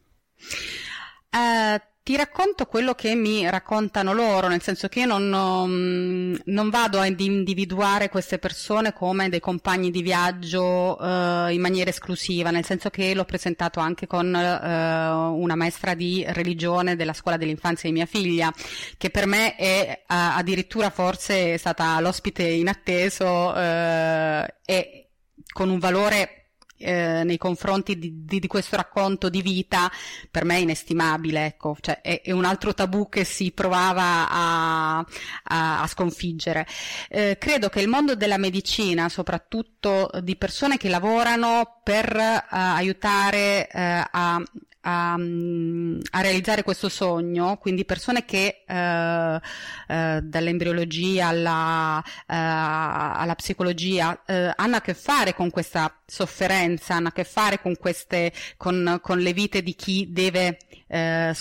Uh, 1.31 1.81
ti 2.05 2.17
racconto 2.17 2.67
quello 2.67 2.95
che 2.95 3.15
mi 3.15 3.49
raccontano 3.49 4.13
loro, 4.13 4.47
nel 4.47 4.61
senso 4.61 4.89
che 4.89 5.01
io 5.01 5.07
non, 5.07 5.27
non, 5.27 6.39
non 6.45 6.69
vado 6.69 7.01
ad 7.01 7.19
individuare 7.19 8.11
queste 8.11 8.39
persone 8.39 8.93
come 8.93 9.31
dei 9.31 9.41
compagni 9.41 9.91
di 9.91 10.03
viaggio 10.03 11.01
uh, 11.01 11.49
in 11.49 11.63
maniera 11.63 11.89
esclusiva, 11.89 12.51
nel 12.51 12.67
senso 12.67 12.91
che 12.91 13.15
l'ho 13.15 13.25
presentato 13.25 13.81
anche 13.81 14.07
con 14.07 14.27
uh, 14.27 14.31
una 14.31 15.55
maestra 15.55 15.95
di 15.95 16.23
religione 16.29 16.95
della 16.95 17.15
scuola 17.15 17.39
dell'infanzia 17.39 17.89
di 17.89 17.95
mia 17.95 18.05
figlia, 18.05 18.53
che 18.99 19.09
per 19.09 19.25
me 19.25 19.57
è 19.57 20.03
uh, 20.03 20.05
addirittura 20.07 20.91
forse 20.91 21.57
stata 21.57 21.99
l'ospite 22.01 22.43
inatteso 22.43 23.57
e 23.57 25.09
con 25.55 25.71
un 25.71 25.79
valore 25.79 26.44
eh, 26.77 27.23
nei 27.25 27.39
confronti 27.39 27.99
di, 27.99 28.25
di, 28.25 28.41
di, 28.41 28.47
questo 28.47 28.77
racconto 28.77 29.29
di 29.29 29.43
vita 29.43 29.91
per 30.31 30.45
me 30.45 30.57
è 30.57 30.61
inestimabile, 30.61 31.47
ecco, 31.47 31.77
cioè 31.81 32.01
è, 32.01 32.23
è 32.23 32.31
un 32.33 32.45
altro 32.45 32.75
tabù 32.75 33.09
che 33.09 33.25
si 33.25 33.53
provava 33.53 34.29
a, 34.29 34.99
a, 34.99 35.83
a 35.83 35.87
sconfiggere. 35.87 36.67
Eh, 37.09 37.37
credo 37.39 37.69
che 37.69 37.81
il 37.81 37.89
mondo 37.89 38.15
della 38.15 38.39
medicina, 38.39 39.09
soprattutto 39.09 40.11
di 40.23 40.37
persone 40.37 40.77
che 40.77 40.89
lavorano 40.89 41.81
per 41.83 42.15
uh, 42.15 42.45
aiutare 42.51 43.69
uh, 43.73 44.09
a, 44.11 44.43
a, 44.85 45.15
a, 45.15 46.21
realizzare 46.21 46.63
questo 46.63 46.89
sogno, 46.89 47.57
quindi 47.57 47.85
persone 47.85 48.25
che 48.25 48.65
eh, 48.67 49.41
eh, 49.89 50.21
dall'embriologia 50.23 51.29
alla, 51.29 52.03
eh, 52.03 52.35
alla 52.35 53.35
psicologia 53.35 54.23
eh, 54.27 54.53
hanno 54.55 54.77
a 54.77 54.81
che 54.81 54.95
fare 54.95 55.35
con 55.35 55.51
questa 55.51 56.01
sofferenza, 56.07 56.95
hanno 56.95 57.09
a 57.09 57.13
che 57.13 57.25
fare 57.25 57.61
con 57.61 57.77
queste, 57.77 58.33
con, 58.57 58.99
con 59.01 59.19
le 59.19 59.33
vite 59.33 59.63
di 59.63 59.75
chi 59.75 60.09
deve 60.11 60.59
eh, 60.87 61.35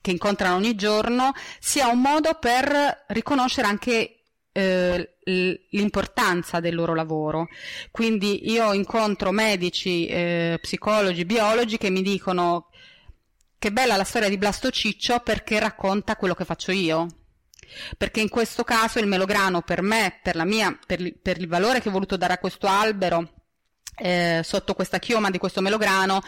che 0.00 0.10
incontrano 0.10 0.56
ogni 0.56 0.74
giorno, 0.74 1.32
sia 1.58 1.88
un 1.88 2.00
modo 2.00 2.34
per 2.34 3.04
riconoscere 3.08 3.66
anche 3.66 4.19
eh, 4.52 5.16
l'importanza 5.70 6.60
del 6.60 6.74
loro 6.74 6.94
lavoro. 6.94 7.48
Quindi 7.90 8.50
io 8.50 8.72
incontro 8.72 9.30
medici, 9.30 10.06
eh, 10.06 10.58
psicologi, 10.60 11.24
biologi 11.24 11.78
che 11.78 11.90
mi 11.90 12.02
dicono 12.02 12.68
che 13.58 13.72
bella 13.72 13.96
la 13.96 14.04
storia 14.04 14.28
di 14.28 14.38
Blasto 14.38 14.70
Ciccio 14.70 15.20
perché 15.20 15.58
racconta 15.58 16.16
quello 16.16 16.34
che 16.34 16.44
faccio 16.44 16.72
io. 16.72 17.06
Perché 17.96 18.20
in 18.20 18.28
questo 18.28 18.64
caso 18.64 18.98
il 18.98 19.06
melograno 19.06 19.62
per 19.62 19.82
me, 19.82 20.18
per, 20.22 20.42
mia, 20.44 20.76
per, 20.86 21.20
per 21.20 21.38
il 21.38 21.46
valore 21.46 21.80
che 21.80 21.88
ho 21.88 21.92
voluto 21.92 22.16
dare 22.16 22.32
a 22.32 22.38
questo 22.38 22.66
albero, 22.66 23.39
eh, 24.00 24.40
sotto 24.42 24.74
questa 24.74 24.98
chioma 24.98 25.30
di 25.30 25.38
questo 25.38 25.60
melograno, 25.60 26.20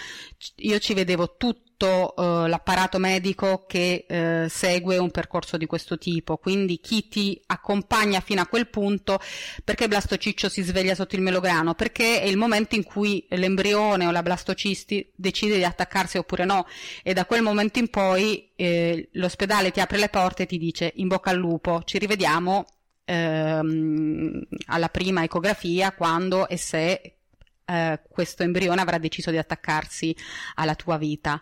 io 0.56 0.78
ci 0.78 0.92
vedevo 0.92 1.36
tutto 1.36 2.14
eh, 2.14 2.48
l'apparato 2.48 2.98
medico 2.98 3.64
che 3.66 4.04
eh, 4.06 4.46
segue 4.48 4.98
un 4.98 5.10
percorso 5.10 5.56
di 5.56 5.66
questo 5.66 5.96
tipo, 5.96 6.36
quindi 6.36 6.80
chi 6.80 7.08
ti 7.08 7.40
accompagna 7.46 8.20
fino 8.20 8.42
a 8.42 8.46
quel 8.46 8.68
punto, 8.68 9.18
perché 9.64 9.88
blastociccio 9.88 10.48
si 10.48 10.62
sveglia 10.62 10.94
sotto 10.94 11.16
il 11.16 11.22
melograno? 11.22 11.74
Perché 11.74 12.20
è 12.20 12.26
il 12.26 12.36
momento 12.36 12.74
in 12.74 12.84
cui 12.84 13.26
l'embrione 13.30 14.06
o 14.06 14.10
la 14.10 14.22
blastocisti 14.22 15.10
decide 15.14 15.56
di 15.56 15.64
attaccarsi 15.64 16.18
oppure 16.18 16.44
no 16.44 16.66
e 17.02 17.14
da 17.14 17.24
quel 17.24 17.42
momento 17.42 17.78
in 17.78 17.88
poi 17.88 18.50
eh, 18.54 19.08
l'ospedale 19.12 19.70
ti 19.70 19.80
apre 19.80 19.98
le 19.98 20.08
porte 20.08 20.42
e 20.42 20.46
ti 20.46 20.58
dice 20.58 20.92
in 20.96 21.08
bocca 21.08 21.30
al 21.30 21.36
lupo, 21.36 21.82
ci 21.84 21.98
rivediamo 21.98 22.66
ehm, 23.04 24.42
alla 24.66 24.88
prima 24.88 25.22
ecografia 25.22 25.92
quando 25.92 26.48
e 26.48 26.56
se 26.56 27.16
eh, 27.72 28.00
questo 28.08 28.42
embrione 28.42 28.80
avrà 28.80 28.98
deciso 28.98 29.30
di 29.30 29.38
attaccarsi 29.38 30.14
alla 30.56 30.74
tua 30.74 30.98
vita. 30.98 31.40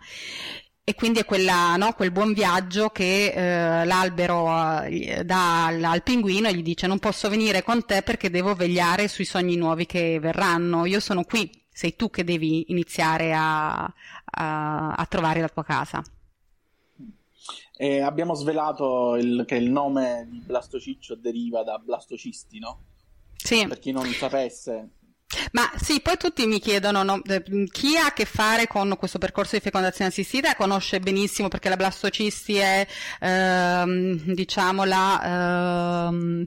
E 0.82 0.94
quindi 0.94 1.20
è 1.20 1.25
quella, 1.25 1.76
no, 1.76 1.92
quel 1.92 2.10
buon 2.10 2.32
viaggio 2.32 2.88
che 2.88 3.26
eh, 3.26 3.84
l'albero 3.84 4.82
eh, 4.82 5.22
dà 5.25 5.66
al, 5.66 5.84
al, 5.84 6.02
pinguino 6.02 6.49
e 6.49 6.54
gli 6.54 6.62
dice 6.62 6.87
non 6.88 6.99
posso 6.99 7.28
venire 7.28 7.62
con 7.62 7.84
te 7.84 8.02
perché 8.02 8.28
devo 8.28 8.54
vegliare 8.54 9.06
sui 9.06 9.25
sogni 9.25 9.56
nuovi 9.56 9.87
che 9.87 10.18
verranno, 10.18 10.87
io 10.87 10.99
sono 10.99 11.22
qui, 11.22 11.49
sei 11.70 11.94
tu 11.94 12.10
che 12.10 12.25
devi 12.25 12.70
iniziare 12.70 13.32
a, 13.32 13.84
a, 13.84 14.92
a 14.92 15.06
trovare 15.06 15.40
la 15.40 15.49
tua 15.49 15.64
casa. 15.64 16.02
E 17.76 18.00
abbiamo 18.00 18.34
svelato 18.34 19.16
il, 19.16 19.44
che 19.46 19.54
il 19.54 19.70
nome 19.70 20.26
di 20.28 20.42
blastociccio 20.44 21.14
deriva 21.14 21.62
da 21.62 21.78
blastocisti, 21.78 22.58
no? 22.58 22.80
Sì. 23.37 23.66
Per 23.66 23.78
chi 23.78 23.92
non 23.92 24.06
sapesse, 24.06 24.88
ma 25.52 25.70
sì, 25.80 26.00
poi 26.00 26.16
tutti 26.16 26.46
mi 26.46 26.58
chiedono 26.58 27.02
no, 27.02 27.20
chi 27.70 27.96
ha 27.96 28.06
a 28.06 28.12
che 28.12 28.25
fare 28.25 28.66
con 28.66 28.96
questo 28.99 29.18
percorso 29.18 29.56
di 29.56 29.62
fecondazione 29.62 30.10
assistita? 30.10 30.54
Conosce 30.54 31.00
benissimo 31.00 31.49
perché 31.49 31.68
la 31.68 31.76
blastocisti 31.76 32.56
è 32.56 32.87
ehm, 33.20 34.34
diciamo 34.34 34.84
la 34.84 36.08
ehm, 36.08 36.46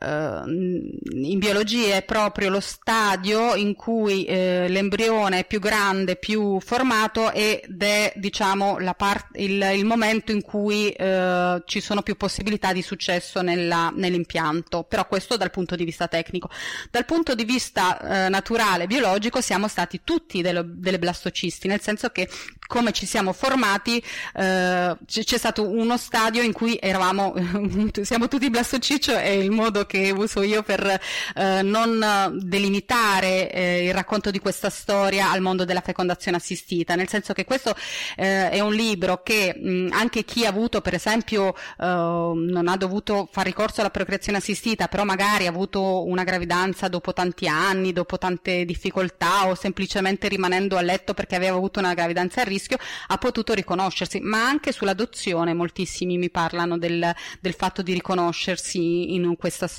in 0.00 1.38
biologia 1.38 1.94
è 1.94 2.02
proprio 2.02 2.50
lo 2.50 2.58
stadio 2.58 3.54
in 3.54 3.76
cui 3.76 4.24
eh, 4.24 4.66
l'embrione 4.68 5.40
è 5.40 5.46
più 5.46 5.60
grande, 5.60 6.16
più 6.16 6.58
formato 6.58 7.30
ed 7.30 7.80
è 7.80 8.12
diciamo 8.16 8.76
part- 8.96 9.38
il, 9.38 9.62
il, 9.72 9.84
momento 9.84 10.32
in 10.32 10.42
cui 10.42 10.90
eh, 10.90 11.62
ci 11.64 11.80
sono 11.80 12.02
più 12.02 12.16
possibilità 12.16 12.72
di 12.72 12.82
successo 12.82 13.40
nella, 13.40 13.92
nell'impianto, 13.94 14.82
però 14.82 15.06
questo 15.06 15.36
dal 15.36 15.52
punto 15.52 15.76
di 15.76 15.84
vista 15.84 16.08
tecnico. 16.08 16.50
Dal 16.90 17.04
punto 17.04 17.36
di 17.36 17.44
vista 17.44 18.26
eh, 18.26 18.28
naturale, 18.28 18.88
biologico, 18.88 19.40
siamo 19.40 19.68
stati 19.68 20.00
tutti 20.02 20.42
delle, 20.42 20.64
delle 20.66 20.98
blastocisti, 20.98 21.68
nel 21.68 21.80
senso 21.80 22.08
che 22.08 22.28
come 22.66 22.92
ci 22.92 23.06
siamo 23.06 23.32
formati 23.32 24.02
eh, 24.34 24.96
c'è 25.06 25.38
stato 25.38 25.68
uno 25.68 25.96
stadio 25.96 26.42
in 26.42 26.52
cui 26.52 26.78
eravamo, 26.80 27.34
siamo 28.02 28.26
tutti 28.26 28.50
blastociccio 28.50 29.14
è 29.14 29.28
il 29.28 29.50
modo 29.50 29.83
che 29.86 30.10
uso 30.10 30.42
io 30.42 30.62
per 30.62 31.00
eh, 31.34 31.62
non 31.62 32.38
delimitare 32.42 33.50
eh, 33.50 33.84
il 33.86 33.94
racconto 33.94 34.30
di 34.30 34.40
questa 34.40 34.70
storia 34.70 35.30
al 35.30 35.40
mondo 35.40 35.64
della 35.64 35.80
fecondazione 35.80 36.36
assistita, 36.36 36.94
nel 36.94 37.08
senso 37.08 37.32
che 37.32 37.44
questo 37.44 37.74
eh, 38.16 38.50
è 38.50 38.60
un 38.60 38.74
libro 38.74 39.22
che 39.22 39.54
mh, 39.56 39.88
anche 39.92 40.24
chi 40.24 40.44
ha 40.44 40.48
avuto 40.48 40.80
per 40.80 40.94
esempio 40.94 41.54
eh, 41.54 41.84
non 41.84 42.68
ha 42.68 42.76
dovuto 42.76 43.28
fare 43.30 43.52
ricorso 43.54 43.80
alla 43.80 43.90
procreazione 43.90 44.38
assistita, 44.38 44.88
però 44.88 45.04
magari 45.04 45.46
ha 45.46 45.50
avuto 45.50 46.04
una 46.04 46.24
gravidanza 46.24 46.88
dopo 46.88 47.12
tanti 47.12 47.46
anni, 47.46 47.92
dopo 47.92 48.18
tante 48.18 48.64
difficoltà 48.64 49.46
o 49.46 49.54
semplicemente 49.54 50.26
rimanendo 50.26 50.76
a 50.76 50.80
letto 50.80 51.14
perché 51.14 51.36
aveva 51.36 51.56
avuto 51.56 51.78
una 51.78 51.94
gravidanza 51.94 52.40
a 52.40 52.44
rischio, 52.44 52.78
ha 53.06 53.16
potuto 53.16 53.54
riconoscersi, 53.54 54.18
ma 54.18 54.44
anche 54.44 54.72
sull'adozione 54.72 55.54
moltissimi 55.54 56.18
mi 56.18 56.30
parlano 56.30 56.76
del, 56.76 57.14
del 57.40 57.54
fatto 57.54 57.82
di 57.82 57.92
riconoscersi 57.92 59.14
in 59.14 59.36
questa 59.36 59.68
storia. 59.68 59.73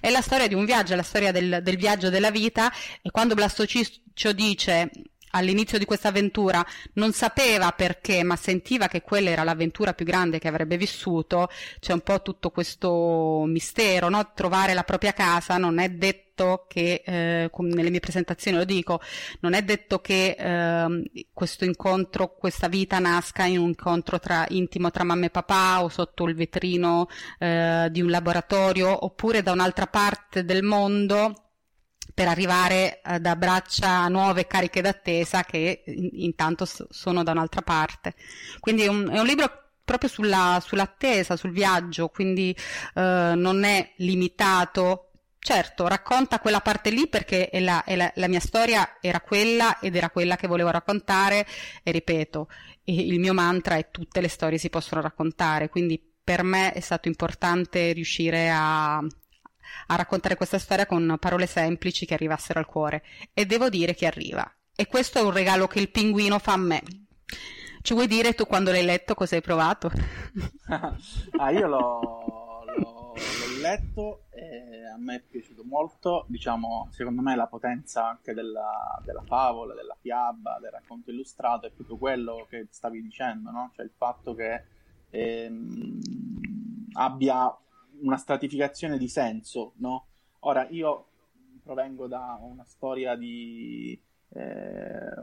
È 0.00 0.10
la 0.10 0.20
storia 0.20 0.46
di 0.46 0.54
un 0.54 0.64
viaggio, 0.64 0.92
è 0.92 0.96
la 0.96 1.02
storia 1.02 1.32
del, 1.32 1.60
del 1.62 1.76
viaggio 1.76 2.10
della 2.10 2.30
vita 2.30 2.72
e 3.00 3.10
quando 3.10 3.34
Blastociccio 3.34 4.32
dice 4.32 4.90
all'inizio 5.32 5.78
di 5.78 5.84
questa 5.84 6.08
avventura 6.08 6.64
non 6.94 7.12
sapeva 7.12 7.72
perché, 7.72 8.22
ma 8.22 8.36
sentiva 8.36 8.88
che 8.88 9.02
quella 9.02 9.30
era 9.30 9.44
l'avventura 9.44 9.92
più 9.92 10.04
grande 10.04 10.38
che 10.38 10.48
avrebbe 10.48 10.76
vissuto, 10.76 11.48
c'è 11.80 11.92
un 11.92 12.00
po' 12.00 12.22
tutto 12.22 12.50
questo 12.50 13.44
mistero, 13.46 14.08
no? 14.08 14.32
Trovare 14.34 14.74
la 14.74 14.82
propria 14.84 15.12
casa 15.12 15.58
non 15.58 15.78
è 15.78 15.88
detto 15.90 16.64
che, 16.68 17.02
eh, 17.04 17.50
nelle 17.52 17.90
mie 17.90 18.00
presentazioni 18.00 18.56
lo 18.56 18.64
dico, 18.64 19.00
non 19.40 19.52
è 19.52 19.62
detto 19.62 20.00
che 20.00 20.34
eh, 20.38 21.26
questo 21.32 21.64
incontro, 21.64 22.34
questa 22.34 22.68
vita 22.68 22.98
nasca 22.98 23.44
in 23.44 23.58
un 23.58 23.68
incontro 23.68 24.18
tra, 24.18 24.46
intimo 24.48 24.90
tra 24.90 25.04
mamma 25.04 25.26
e 25.26 25.30
papà 25.30 25.82
o 25.82 25.88
sotto 25.88 26.24
il 26.24 26.34
vetrino 26.34 27.08
eh, 27.38 27.88
di 27.90 28.00
un 28.00 28.10
laboratorio 28.10 29.04
oppure 29.04 29.42
da 29.42 29.52
un'altra 29.52 29.86
parte 29.86 30.44
del 30.44 30.62
mondo 30.62 31.51
per 32.14 32.28
arrivare 32.28 33.00
eh, 33.02 33.20
da 33.20 33.36
braccia 33.36 34.06
nuove 34.08 34.46
cariche 34.46 34.80
d'attesa 34.80 35.44
che 35.44 35.82
in, 35.86 36.08
intanto 36.12 36.66
sono 36.66 37.22
da 37.22 37.32
un'altra 37.32 37.62
parte. 37.62 38.14
Quindi 38.60 38.82
è 38.82 38.88
un, 38.88 39.08
è 39.10 39.18
un 39.18 39.26
libro 39.26 39.62
proprio 39.84 40.08
sulla, 40.08 40.62
sull'attesa, 40.64 41.36
sul 41.36 41.52
viaggio, 41.52 42.08
quindi 42.08 42.56
eh, 42.94 43.32
non 43.34 43.64
è 43.64 43.92
limitato. 43.96 45.08
Certo, 45.38 45.88
racconta 45.88 46.38
quella 46.38 46.60
parte 46.60 46.90
lì 46.90 47.08
perché 47.08 47.48
è 47.48 47.58
la, 47.58 47.82
è 47.82 47.96
la, 47.96 48.10
la, 48.14 48.28
mia 48.28 48.38
storia 48.38 48.98
era 49.00 49.20
quella 49.20 49.80
ed 49.80 49.96
era 49.96 50.08
quella 50.08 50.36
che 50.36 50.46
volevo 50.46 50.70
raccontare 50.70 51.44
e 51.82 51.90
ripeto, 51.90 52.48
il 52.84 53.18
mio 53.18 53.34
mantra 53.34 53.74
è 53.74 53.90
tutte 53.90 54.20
le 54.20 54.28
storie 54.28 54.58
si 54.58 54.70
possono 54.70 55.00
raccontare, 55.00 55.68
quindi 55.68 56.00
per 56.22 56.44
me 56.44 56.72
è 56.72 56.78
stato 56.78 57.08
importante 57.08 57.90
riuscire 57.90 58.50
a, 58.50 59.04
a 59.86 59.96
raccontare 59.96 60.36
questa 60.36 60.58
storia 60.58 60.86
con 60.86 61.16
parole 61.18 61.46
semplici 61.46 62.06
che 62.06 62.14
arrivassero 62.14 62.58
al 62.58 62.66
cuore. 62.66 63.02
E 63.32 63.46
devo 63.46 63.68
dire 63.68 63.94
che 63.94 64.06
arriva. 64.06 64.50
E 64.74 64.86
questo 64.86 65.18
è 65.18 65.22
un 65.22 65.32
regalo 65.32 65.66
che 65.66 65.80
il 65.80 65.90
pinguino 65.90 66.38
fa 66.38 66.54
a 66.54 66.58
me. 66.58 66.82
Ci 67.82 67.94
vuoi 67.94 68.06
dire 68.06 68.34
tu 68.34 68.46
quando 68.46 68.70
l'hai 68.70 68.84
letto 68.84 69.14
cosa 69.14 69.34
hai 69.34 69.42
provato? 69.42 69.90
ah, 70.68 71.50
io 71.50 71.66
l'ho, 71.66 72.64
l'ho, 72.76 73.12
l'ho 73.14 73.60
letto 73.60 74.24
e 74.30 74.86
a 74.92 74.96
me 74.98 75.16
è 75.16 75.20
piaciuto 75.20 75.64
molto. 75.64 76.24
Diciamo, 76.28 76.88
secondo 76.90 77.22
me 77.22 77.34
la 77.34 77.46
potenza 77.46 78.08
anche 78.08 78.34
della, 78.34 79.00
della 79.04 79.22
favola, 79.22 79.74
della 79.74 79.96
fiaba, 80.00 80.58
del 80.60 80.70
racconto 80.70 81.10
illustrato 81.10 81.66
è 81.66 81.70
proprio 81.70 81.96
quello 81.96 82.46
che 82.48 82.68
stavi 82.70 83.02
dicendo, 83.02 83.50
no? 83.50 83.72
Cioè 83.74 83.84
il 83.84 83.92
fatto 83.96 84.34
che 84.34 84.64
ehm, 85.10 86.00
abbia 86.94 87.56
una 88.02 88.16
stratificazione 88.16 88.98
di 88.98 89.08
senso, 89.08 89.72
no? 89.76 90.06
Ora, 90.40 90.66
io 90.68 91.06
provengo 91.62 92.06
da 92.06 92.38
una 92.40 92.64
storia 92.64 93.16
di... 93.16 94.00
Eh, 94.34 95.14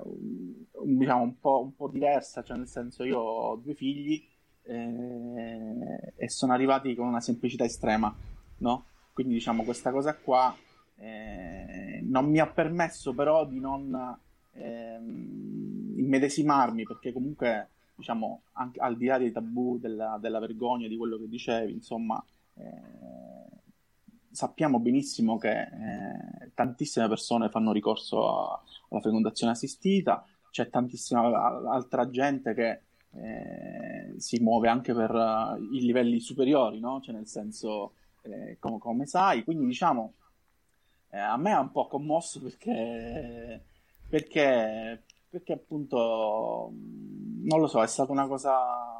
diciamo 0.84 1.24
un 1.24 1.40
po', 1.40 1.62
un 1.64 1.76
po', 1.76 1.88
diversa, 1.88 2.44
cioè 2.44 2.58
nel 2.58 2.68
senso 2.68 3.04
io 3.04 3.20
ho 3.20 3.56
due 3.56 3.74
figli 3.74 4.24
eh, 4.64 6.14
e 6.16 6.30
sono 6.30 6.54
arrivati 6.54 6.94
con 6.94 7.08
una 7.08 7.20
semplicità 7.20 7.64
estrema, 7.64 8.16
no? 8.58 8.86
Quindi 9.14 9.34
diciamo 9.34 9.64
questa 9.64 9.92
cosa 9.92 10.16
qua 10.16 10.56
eh, 11.00 12.02
non 12.04 12.30
mi 12.30 12.40
ha 12.40 12.48
permesso 12.48 13.14
però 13.14 13.46
di 13.46 13.60
non 13.60 14.18
ehm, 14.54 15.94
immedesimarmi 15.98 16.84
perché 16.84 17.12
comunque 17.12 17.70
diciamo 17.96 18.44
anche 18.54 18.80
al 18.80 18.96
di 18.98 19.06
là 19.06 19.18
dei 19.18 19.32
tabù 19.32 19.78
della, 19.80 20.18
della 20.22 20.40
vergogna 20.40 20.88
di 20.88 20.98
quello 20.98 21.18
che 21.18 21.28
dicevi 21.28 21.72
insomma 21.74 22.24
eh, 22.60 23.58
sappiamo 24.32 24.80
benissimo 24.80 25.38
che 25.38 25.62
eh, 25.62 26.52
tantissime 26.54 27.08
persone 27.08 27.50
fanno 27.50 27.72
ricorso 27.72 28.28
a, 28.30 28.62
alla 28.90 29.02
fecondazione 29.02 29.54
assistita, 29.54 30.26
c'è 30.52 30.70
tantissima 30.70 31.70
altra 31.70 32.10
gente 32.10 32.54
che 32.54 32.82
eh, 33.12 34.14
si 34.18 34.40
muove 34.40 34.68
anche 34.68 34.94
per 34.94 35.12
uh, 35.12 35.62
i 35.74 35.82
livelli 35.82 36.20
superiori, 36.20 36.80
no? 36.80 37.02
cioè 37.02 37.14
nel 37.14 37.28
senso, 37.28 37.94
eh, 38.22 38.58
come, 38.60 38.78
come, 38.78 39.06
sai, 39.06 39.44
quindi 39.44 39.66
diciamo, 39.66 40.14
a 41.12 41.38
me 41.38 41.52
ha 41.52 41.60
un 41.60 41.72
po' 41.72 41.88
commosso 41.88 42.40
perché, 42.40 43.64
perché, 44.08 45.04
perché 45.28 45.54
appunto, 45.54 46.72
non 46.72 47.60
lo 47.60 47.68
so, 47.68 47.82
è 47.82 47.88
stata 47.88 48.12
una 48.12 48.28
cosa 48.28 48.99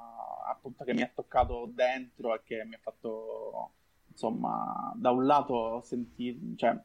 appunto 0.60 0.84
che 0.84 0.94
mi 0.94 1.02
ha 1.02 1.12
toccato 1.14 1.72
dentro 1.74 2.36
e 2.36 2.42
che 2.44 2.64
mi 2.66 2.76
ha 2.76 2.80
fatto 2.82 3.72
insomma 4.12 4.94
da 4.96 5.12
un 5.12 5.26
lato 5.26 5.82
sentire 5.84 6.38
cioè 6.56 6.78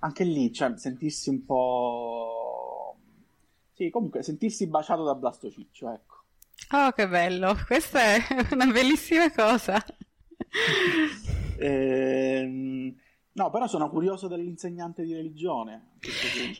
anche 0.00 0.24
lì 0.24 0.52
cioè, 0.52 0.76
sentirsi 0.76 1.30
un 1.30 1.44
po' 1.44 2.96
sì 3.72 3.88
comunque 3.90 4.22
sentirsi 4.22 4.68
baciato 4.68 5.02
da 5.02 5.14
Blastociccio 5.14 5.90
ecco 5.90 6.24
oh 6.72 6.92
che 6.92 7.08
bello 7.08 7.56
questa 7.66 8.00
è 8.00 8.18
una 8.52 8.66
bellissima 8.66 9.32
cosa 9.32 9.82
ehm 11.58 12.94
No, 13.36 13.50
però 13.50 13.66
sono 13.66 13.90
curioso 13.90 14.28
dell'insegnante 14.28 15.02
di 15.02 15.12
religione. 15.12 15.94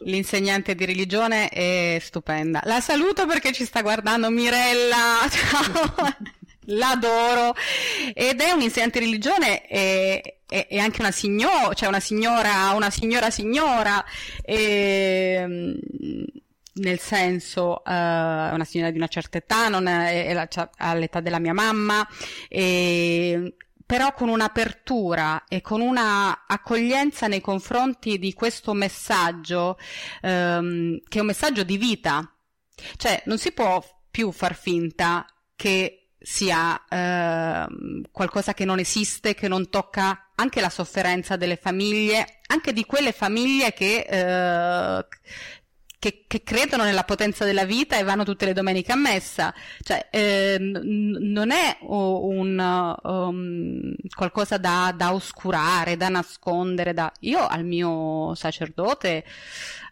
L'insegnante 0.01 0.75
di 0.75 0.85
religione 0.85 1.49
è 1.49 1.99
stupenda. 2.01 2.61
La 2.65 2.81
saluto 2.81 3.27
perché 3.27 3.53
ci 3.53 3.65
sta 3.65 3.81
guardando 3.81 4.29
Mirella. 4.29 5.21
Ciao 5.31 6.35
l'adoro. 6.67 7.55
Ed 8.15 8.41
è 8.41 8.51
un 8.51 8.61
insegnante 8.61 8.99
di 8.99 9.07
religione 9.07 9.67
e, 9.67 10.41
e, 10.49 10.67
e 10.71 10.79
anche 10.79 11.01
una 11.01 11.11
signora, 11.11 11.75
cioè 11.75 11.89
una 11.89 12.01
signora, 12.01 12.73
una 12.75 12.91
signora 12.91 13.31
signora, 13.31 14.05
e, 14.43 15.45
nel 16.77 16.99
senso 16.99 17.83
uh, 17.85 17.91
una 17.91 18.65
signora 18.65 18.91
di 18.91 18.97
una 18.97 19.09
certa 19.09 19.39
età, 19.39 19.69
non 19.69 19.87
è, 19.87 20.27
è 20.27 20.33
la, 20.33 20.47
cioè, 20.49 20.69
all'età 20.79 21.21
della 21.21 21.39
mia 21.39 21.53
mamma, 21.53 22.07
e, 22.49 23.55
però 23.87 24.13
con 24.13 24.29
un'apertura 24.29 25.45
e 25.47 25.61
con 25.61 25.81
una 25.81 26.45
accoglienza 26.47 27.27
nei 27.27 27.41
confronti 27.41 28.19
di 28.19 28.33
questo 28.33 28.73
messaggio, 28.73 29.79
um, 30.23 30.99
che 31.07 31.19
è 31.19 31.21
un 31.21 31.27
messaggio 31.27 31.63
di 31.63 31.77
vita. 31.77 32.29
Cioè, 32.97 33.23
non 33.27 33.39
si 33.39 33.53
può 33.53 33.83
più 34.11 34.33
far 34.33 34.57
finta 34.57 35.27
che 35.55 36.04
sia 36.25 36.83
eh, 36.89 37.67
qualcosa 38.11 38.55
che 38.55 38.65
non 38.65 38.79
esiste, 38.79 39.35
che 39.35 39.47
non 39.47 39.69
tocca 39.69 40.31
anche 40.37 40.63
la 40.63 40.71
sofferenza 40.71 41.37
delle 41.37 41.57
famiglie, 41.57 42.41
anche 42.47 42.73
di 42.73 42.87
quelle 42.87 43.13
famiglie 43.13 43.75
che, 43.75 44.07
eh, 44.09 45.07
che, 45.99 46.25
che, 46.27 46.43
credono 46.43 46.85
nella 46.85 47.05
potenza 47.05 47.45
della 47.45 47.67
vita 47.67 47.99
e 47.99 48.05
vanno 48.05 48.25
tutte 48.25 48.47
le 48.47 48.55
domeniche 48.55 48.93
a 48.93 48.97
messa. 48.97 49.55
Cioè, 49.83 50.09
eh, 50.11 50.57
n- 50.59 51.19
non 51.21 51.51
è 51.51 51.77
un, 51.83 52.97
um, 53.03 53.95
qualcosa 54.15 54.57
da, 54.57 54.95
da, 54.97 55.13
oscurare, 55.13 55.99
da 55.99 56.09
nascondere. 56.09 56.95
Da... 56.95 57.13
Io 57.21 57.47
al 57.47 57.67
mio 57.67 58.35
sacerdote 58.35 59.25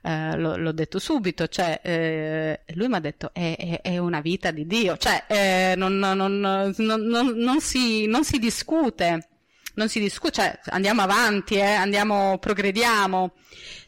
eh, 0.02 0.36
lo, 0.36 0.56
l'ho 0.56 0.72
detto 0.72 0.98
subito, 0.98 1.46
cioè, 1.48 1.80
eh, 1.82 2.60
lui 2.74 2.88
mi 2.88 2.94
ha 2.96 3.00
detto 3.00 3.30
è, 3.32 3.56
è, 3.56 3.80
è, 3.82 3.98
una 3.98 4.20
vita 4.20 4.50
di 4.50 4.66
Dio, 4.66 4.96
cioè, 4.96 5.24
eh, 5.28 5.74
non, 5.76 5.96
non, 5.98 6.38
non, 6.38 7.60
si, 7.60 8.06
non 8.06 8.24
si 8.24 8.38
discute 8.38 9.28
non 9.74 9.88
si 9.88 10.00
discute, 10.00 10.32
cioè 10.32 10.58
andiamo 10.66 11.02
avanti, 11.02 11.54
eh, 11.54 11.62
andiamo, 11.62 12.38
progrediamo. 12.38 13.32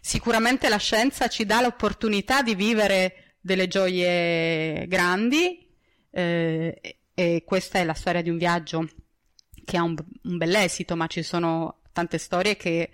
Sicuramente 0.00 0.68
la 0.68 0.78
scienza 0.78 1.28
ci 1.28 1.44
dà 1.44 1.60
l'opportunità 1.60 2.42
di 2.42 2.54
vivere 2.54 3.34
delle 3.40 3.68
gioie 3.68 4.86
grandi 4.88 5.68
eh, 6.10 6.98
e 7.12 7.42
questa 7.44 7.78
è 7.80 7.84
la 7.84 7.92
storia 7.94 8.22
di 8.22 8.30
un 8.30 8.38
viaggio 8.38 8.88
che 9.64 9.76
ha 9.76 9.82
un, 9.82 9.94
un 10.22 10.36
bell'esito, 10.36 10.96
ma 10.96 11.06
ci 11.06 11.22
sono 11.22 11.80
tante 11.94 12.18
storie 12.18 12.56
che 12.56 12.90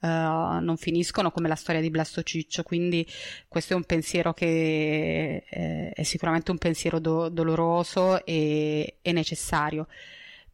uh, 0.00 0.06
non 0.06 0.76
finiscono 0.76 1.30
come 1.30 1.48
la 1.48 1.54
storia 1.54 1.80
di 1.80 1.88
Blasto 1.88 2.22
Ciccio, 2.22 2.62
quindi 2.62 3.06
questo 3.48 3.72
è 3.72 3.76
un 3.76 3.84
pensiero 3.84 4.34
che 4.34 5.44
eh, 5.48 5.90
è 5.94 6.02
sicuramente 6.02 6.50
un 6.50 6.58
pensiero 6.58 6.98
do- 6.98 7.30
doloroso 7.30 8.22
e, 8.26 8.98
e 9.00 9.12
necessario. 9.12 9.86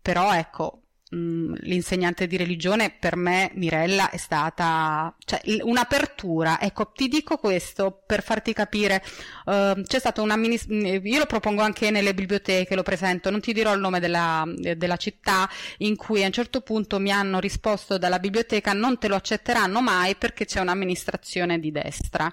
Però 0.00 0.32
ecco, 0.32 0.82
l'insegnante 1.10 2.26
di 2.26 2.36
religione 2.36 2.90
per 2.90 3.14
me, 3.14 3.50
Mirella, 3.54 4.10
è 4.10 4.16
stata 4.16 5.14
cioè, 5.24 5.40
un'apertura. 5.62 6.60
Ecco, 6.60 6.90
ti 6.92 7.06
dico 7.06 7.36
questo 7.36 8.02
per 8.04 8.22
farti 8.22 8.52
capire. 8.52 9.02
Uh, 9.44 9.82
c'è 9.82 9.98
stato 10.00 10.22
un 10.22 10.30
amministratore, 10.30 11.00
io 11.04 11.18
lo 11.18 11.26
propongo 11.26 11.62
anche 11.62 11.90
nelle 11.90 12.12
biblioteche, 12.12 12.74
lo 12.74 12.82
presento, 12.82 13.30
non 13.30 13.40
ti 13.40 13.52
dirò 13.52 13.72
il 13.72 13.80
nome 13.80 14.00
della, 14.00 14.44
della, 14.46 14.96
città, 14.96 15.48
in 15.78 15.94
cui 15.94 16.22
a 16.24 16.26
un 16.26 16.32
certo 16.32 16.60
punto 16.60 16.98
mi 16.98 17.12
hanno 17.12 17.38
risposto 17.38 17.98
dalla 17.98 18.18
biblioteca 18.18 18.72
non 18.72 18.98
te 18.98 19.08
lo 19.08 19.14
accetteranno 19.14 19.80
mai 19.80 20.16
perché 20.16 20.44
c'è 20.44 20.60
un'amministrazione 20.60 21.60
di 21.60 21.70
destra 21.70 22.32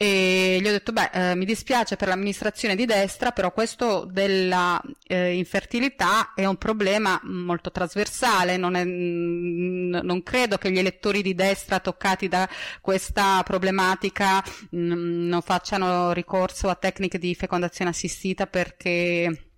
e 0.00 0.58
gli 0.60 0.68
ho 0.68 0.70
detto 0.70 0.92
beh 0.92 1.10
eh, 1.12 1.34
mi 1.34 1.44
dispiace 1.44 1.96
per 1.96 2.06
l'amministrazione 2.06 2.76
di 2.76 2.84
destra 2.84 3.32
però 3.32 3.50
questo 3.50 4.04
della 4.08 4.80
eh, 5.02 5.34
infertilità 5.34 6.34
è 6.34 6.44
un 6.44 6.56
problema 6.56 7.20
molto 7.24 7.72
trasversale. 7.72 8.56
Non, 8.56 8.76
è, 8.76 8.84
mh, 8.84 10.02
non, 10.04 10.22
credo 10.22 10.56
che 10.56 10.70
gli 10.70 10.78
elettori 10.78 11.20
di 11.20 11.34
destra 11.34 11.80
toccati 11.80 12.28
da 12.28 12.48
questa 12.80 13.42
problematica 13.42 14.40
mh, 14.70 15.26
non 15.26 15.42
facciano 15.42 16.12
ricorso 16.12 16.68
a 16.68 16.76
tecniche 16.76 17.18
di 17.18 17.34
fecondazione 17.34 17.90
assistita 17.90 18.46
perché 18.46 19.48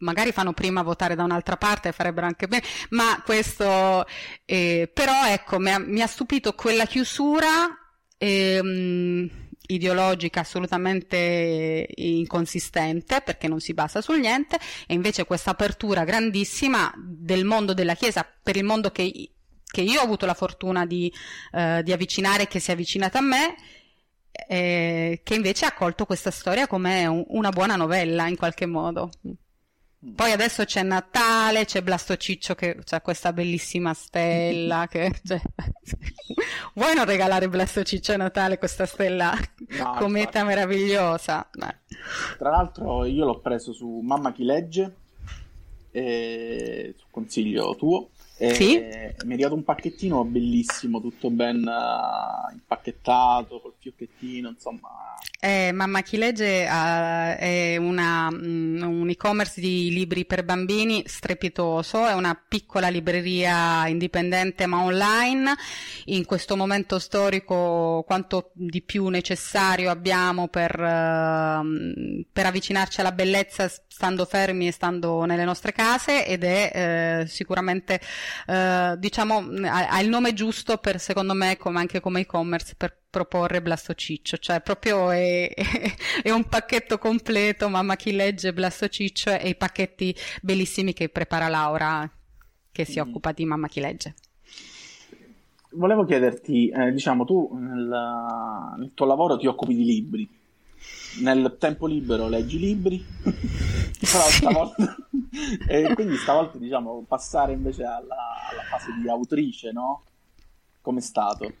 magari 0.00 0.32
fanno 0.32 0.52
prima 0.52 0.82
votare 0.82 1.14
da 1.14 1.24
un'altra 1.24 1.56
parte, 1.56 1.92
farebbero 1.92 2.26
anche 2.26 2.46
bene, 2.46 2.62
ma 2.90 3.22
questo, 3.24 4.04
eh, 4.44 4.90
però 4.92 5.26
ecco, 5.26 5.58
mi 5.58 5.70
ha, 5.70 5.78
mi 5.78 6.02
ha 6.02 6.06
stupito 6.06 6.52
quella 6.52 6.84
chiusura 6.84 7.79
ehm, 8.22 9.30
ideologica 9.68 10.40
assolutamente 10.40 11.88
inconsistente 11.94 13.22
perché 13.22 13.48
non 13.48 13.60
si 13.60 13.72
basa 13.72 14.02
sul 14.02 14.20
niente 14.20 14.58
e 14.86 14.94
invece 14.94 15.24
questa 15.24 15.52
apertura 15.52 16.04
grandissima 16.04 16.92
del 16.96 17.44
mondo 17.44 17.72
della 17.72 17.94
Chiesa 17.94 18.26
per 18.42 18.56
il 18.56 18.64
mondo 18.64 18.90
che, 18.90 19.30
che 19.64 19.80
io 19.80 20.00
ho 20.00 20.04
avuto 20.04 20.26
la 20.26 20.34
fortuna 20.34 20.84
di, 20.84 21.12
eh, 21.52 21.82
di 21.82 21.92
avvicinare 21.92 22.46
che 22.46 22.58
si 22.58 22.70
è 22.70 22.74
avvicinata 22.74 23.18
a 23.18 23.22
me 23.22 23.54
eh, 24.48 25.20
che 25.22 25.34
invece 25.34 25.64
ha 25.64 25.68
accolto 25.68 26.04
questa 26.04 26.30
storia 26.30 26.66
come 26.66 27.06
un, 27.06 27.24
una 27.28 27.50
buona 27.50 27.76
novella 27.76 28.26
in 28.26 28.36
qualche 28.36 28.66
modo. 28.66 29.10
Poi 30.14 30.32
adesso 30.32 30.64
c'è 30.64 30.82
Natale, 30.82 31.66
c'è 31.66 31.82
Blasto 31.82 32.16
Ciccio 32.16 32.54
che 32.54 32.78
ha 32.88 33.00
questa 33.02 33.34
bellissima 33.34 33.92
stella. 33.92 34.86
che, 34.90 35.12
cioè, 35.22 35.40
vuoi 36.72 36.94
non 36.94 37.04
regalare 37.04 37.50
Blasto 37.50 37.82
Ciccio 37.82 38.12
a 38.12 38.16
Natale 38.16 38.56
questa 38.56 38.86
stella 38.86 39.36
no, 39.78 39.94
cometa 40.00 40.38
infatti. 40.38 40.46
meravigliosa? 40.46 41.46
Beh. 41.52 41.76
Tra 42.38 42.48
l'altro 42.48 43.04
io 43.04 43.26
l'ho 43.26 43.40
preso 43.40 43.74
su 43.74 44.00
Mamma 44.02 44.32
chi 44.32 44.44
legge, 44.44 44.94
eh, 45.90 46.94
su 46.96 47.04
consiglio 47.10 47.76
tuo. 47.76 48.08
E 48.38 48.54
sì? 48.54 48.78
Mi 48.78 48.78
è 48.78 49.32
arrivato 49.32 49.54
un 49.54 49.64
pacchettino 49.64 50.24
bellissimo, 50.24 51.02
tutto 51.02 51.28
ben 51.28 51.58
uh, 51.58 52.50
impacchettato, 52.54 53.60
col 53.60 53.74
fiocchettino, 53.78 54.48
insomma. 54.48 54.88
Eh, 55.42 55.72
Mamma 55.72 56.02
Chi 56.02 56.18
Legge 56.18 56.66
uh, 56.68 57.34
è 57.38 57.76
una, 57.78 58.28
um, 58.28 58.78
un 58.82 59.08
e-commerce 59.08 59.58
di 59.58 59.88
libri 59.90 60.26
per 60.26 60.44
bambini 60.44 61.02
strepitoso, 61.06 62.06
è 62.06 62.12
una 62.12 62.38
piccola 62.46 62.88
libreria 62.88 63.88
indipendente 63.88 64.66
ma 64.66 64.82
online. 64.82 65.54
In 66.06 66.26
questo 66.26 66.56
momento 66.56 66.98
storico 66.98 68.04
quanto 68.06 68.50
di 68.52 68.82
più 68.82 69.08
necessario 69.08 69.88
abbiamo 69.88 70.48
per, 70.48 70.78
uh, 70.78 72.22
per 72.30 72.44
avvicinarci 72.44 73.00
alla 73.00 73.12
bellezza 73.12 73.66
stando 74.00 74.26
fermi 74.26 74.66
e 74.66 74.72
stando 74.72 75.24
nelle 75.24 75.44
nostre 75.44 75.72
case 75.72 76.26
ed 76.26 76.44
è 76.44 77.20
eh, 77.22 77.26
sicuramente 77.26 78.00
eh, 78.46 78.94
diciamo 78.96 79.44
ha, 79.64 79.88
ha, 79.88 80.00
il 80.00 80.08
nome 80.08 80.32
giusto 80.32 80.78
per 80.78 80.98
secondo 80.98 81.34
me 81.34 81.58
come 81.58 81.80
anche 81.80 82.00
come 82.00 82.20
e-commerce 82.20 82.74
per 82.78 82.99
proporre 83.10 83.60
Blasto 83.60 83.94
Ciccio 83.94 84.36
cioè 84.38 84.60
proprio 84.60 85.10
è, 85.10 85.52
è, 86.22 86.30
un 86.30 86.44
pacchetto 86.44 86.98
completo 86.98 87.68
mamma 87.68 87.96
chi 87.96 88.12
legge 88.12 88.52
Blasto 88.52 88.88
Ciccio 88.88 89.30
e 89.30 89.48
i 89.48 89.56
pacchetti 89.56 90.14
bellissimi 90.40 90.92
che 90.92 91.08
prepara 91.08 91.48
Laura 91.48 92.10
che 92.72 92.84
si 92.84 93.00
mm. 93.00 93.02
occupa 93.02 93.32
di 93.32 93.44
mamma 93.44 93.68
chi 93.68 93.80
legge 93.80 94.14
volevo 95.72 96.04
chiederti 96.04 96.68
eh, 96.68 96.92
diciamo 96.92 97.24
tu 97.24 97.50
nel, 97.54 98.76
nel 98.78 98.92
tuo 98.94 99.06
lavoro 99.06 99.36
ti 99.36 99.46
occupi 99.46 99.74
di 99.74 99.84
libri 99.84 100.38
nel 101.20 101.56
tempo 101.58 101.86
libero 101.86 102.28
leggi 102.28 102.58
libri, 102.58 103.04
però 103.24 104.22
stavolta... 104.28 104.96
e 105.68 105.94
quindi 105.94 106.16
stavolta 106.16 106.58
diciamo 106.58 107.04
passare 107.06 107.52
invece 107.52 107.84
alla, 107.84 108.16
alla 108.50 108.62
fase 108.68 108.92
di 109.00 109.08
autrice, 109.08 109.72
no? 109.72 110.04
Come 110.80 111.00
è 111.00 111.02
stato? 111.02 111.52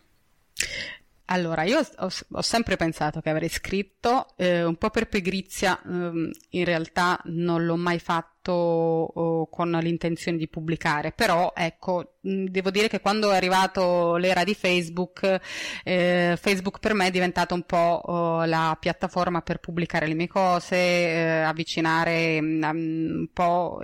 Allora, 1.32 1.62
io 1.62 1.78
ho, 1.78 2.08
ho, 2.32 2.42
sempre 2.42 2.76
pensato 2.76 3.20
che 3.20 3.30
avrei 3.30 3.48
scritto, 3.48 4.34
eh, 4.36 4.64
un 4.64 4.74
po' 4.74 4.90
per 4.90 5.08
pigrizia, 5.08 5.80
eh, 5.80 6.30
in 6.50 6.64
realtà 6.64 7.20
non 7.26 7.64
l'ho 7.64 7.76
mai 7.76 8.00
fatto 8.00 8.50
oh, 8.52 9.48
con 9.48 9.70
l'intenzione 9.70 10.36
di 10.36 10.48
pubblicare, 10.48 11.12
però 11.12 11.52
ecco, 11.54 12.16
devo 12.20 12.70
dire 12.70 12.88
che 12.88 13.00
quando 13.00 13.30
è 13.30 13.36
arrivato 13.36 14.16
l'era 14.16 14.42
di 14.42 14.54
Facebook, 14.54 15.40
eh, 15.84 16.36
Facebook 16.36 16.80
per 16.80 16.94
me 16.94 17.06
è 17.06 17.10
diventata 17.12 17.54
un 17.54 17.62
po' 17.62 18.00
oh, 18.04 18.44
la 18.44 18.76
piattaforma 18.80 19.40
per 19.40 19.60
pubblicare 19.60 20.08
le 20.08 20.14
mie 20.14 20.26
cose, 20.26 20.76
eh, 20.76 21.42
avvicinare 21.42 22.38
um, 22.40 22.60
un 22.72 23.28
po' 23.32 23.78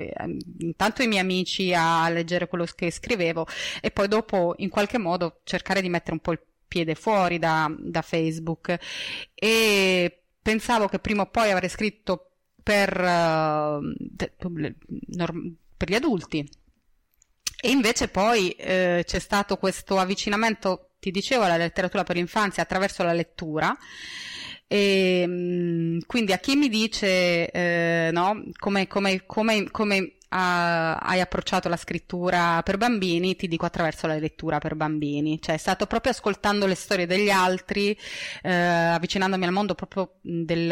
intanto 0.59 1.03
i 1.03 1.07
miei 1.07 1.21
amici 1.21 1.73
a 1.73 2.09
leggere 2.09 2.49
quello 2.49 2.67
che 2.75 2.91
scrivevo 2.91 3.47
e 3.81 3.93
poi 3.93 4.09
dopo 4.09 4.55
in 4.57 4.69
qualche 4.69 4.99
modo 4.99 5.43
cercare 5.45 5.81
di 5.81 5.89
mettere 5.89 6.15
un 6.15 6.21
po' 6.21 6.33
il 6.33 6.41
piede 6.67 6.95
fuori 6.95 7.39
da, 7.39 7.73
da 7.79 8.03
Facebook 8.03 8.77
e 9.35 10.23
pensavo 10.43 10.89
che 10.89 10.99
prima 10.99 11.23
o 11.23 11.31
poi 11.31 11.51
avrei 11.51 11.69
scritto 11.69 12.31
per, 12.63 12.91
uh, 13.01 13.81
per 15.77 15.89
gli 15.89 15.95
adulti 15.95 16.49
e 17.59 17.71
invece 17.71 18.09
poi 18.09 18.51
eh, 18.51 19.03
c'è 19.05 19.19
stato 19.19 19.57
questo 19.57 19.99
avvicinamento, 19.99 20.91
ti 21.01 21.11
dicevo, 21.11 21.43
alla 21.43 21.57
letteratura 21.57 22.05
per 22.05 22.17
l'infanzia 22.17 22.63
attraverso 22.63 23.03
la 23.03 23.13
lettura. 23.13 23.77
E, 24.69 25.25
mm, 25.27 25.99
quindi 26.07 26.33
a 26.33 26.39
chi 26.39 26.55
mi 26.55 26.69
dice 26.69 27.51
eh, 27.51 28.11
no, 28.13 28.45
come, 28.59 28.87
come, 28.87 29.25
come, 29.25 29.71
come 29.71 30.17
a, 30.29 30.97
hai 30.97 31.21
approcciato 31.21 31.69
la 31.69 31.77
scrittura 31.77 32.63
per 32.63 32.77
bambini, 32.77 33.37
ti 33.37 33.49
dico 33.49 33.67
attraverso 33.67 34.07
la 34.07 34.19
lettura 34.19 34.59
per 34.59 34.75
bambini, 34.75 35.41
cioè 35.41 35.55
è 35.55 35.59
stato 35.59 35.87
proprio 35.87 36.13
ascoltando 36.13 36.67
le 36.67 36.75
storie 36.75 37.07
degli 37.07 37.31
altri, 37.31 37.97
eh, 38.43 38.53
avvicinandomi 38.53 39.45
al 39.45 39.53
mondo 39.53 39.75
proprio 39.75 40.15
del, 40.21 40.69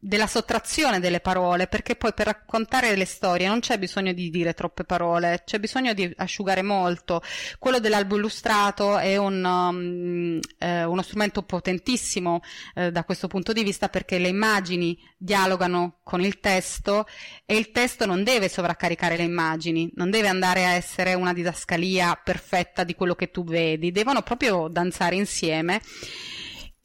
della 0.00 0.28
sottrazione 0.28 1.00
delle 1.00 1.20
parole, 1.20 1.66
perché 1.66 1.96
poi 1.96 2.12
per 2.14 2.26
raccontare 2.26 2.94
le 2.94 3.04
storie 3.04 3.48
non 3.48 3.60
c'è 3.60 3.78
bisogno 3.78 4.12
di 4.12 4.30
dire 4.30 4.54
troppe 4.54 4.84
parole, 4.84 5.42
c'è 5.44 5.58
bisogno 5.58 5.92
di 5.92 6.10
asciugare 6.16 6.62
molto. 6.62 7.20
Quello 7.58 7.80
dell'albo 7.80 8.16
illustrato 8.16 8.98
è 8.98 9.16
un, 9.16 9.44
um, 9.44 10.40
eh, 10.58 10.84
uno 10.84 11.02
strumento 11.02 11.42
potentissimo 11.42 12.40
eh, 12.74 12.92
da 12.92 13.04
questo 13.04 13.26
punto 13.26 13.52
di 13.52 13.64
vista 13.64 13.88
perché 13.88 14.18
le 14.18 14.28
immagini 14.28 14.96
dialogano 15.16 15.98
con 16.04 16.20
il 16.20 16.38
testo 16.38 17.06
e 17.44 17.56
il 17.56 17.72
testo 17.72 18.06
non 18.06 18.22
deve 18.22 18.48
sovraccaricare 18.48 19.16
le 19.16 19.24
immagini, 19.24 19.90
non 19.96 20.10
deve 20.10 20.28
andare 20.28 20.64
a 20.64 20.70
essere 20.70 21.14
una 21.14 21.32
didascalia 21.32 22.20
perfetta 22.22 22.84
di 22.84 22.94
quello 22.94 23.16
che 23.16 23.30
tu 23.30 23.42
vedi, 23.42 23.90
devono 23.90 24.22
proprio 24.22 24.68
danzare 24.68 25.16
insieme 25.16 25.80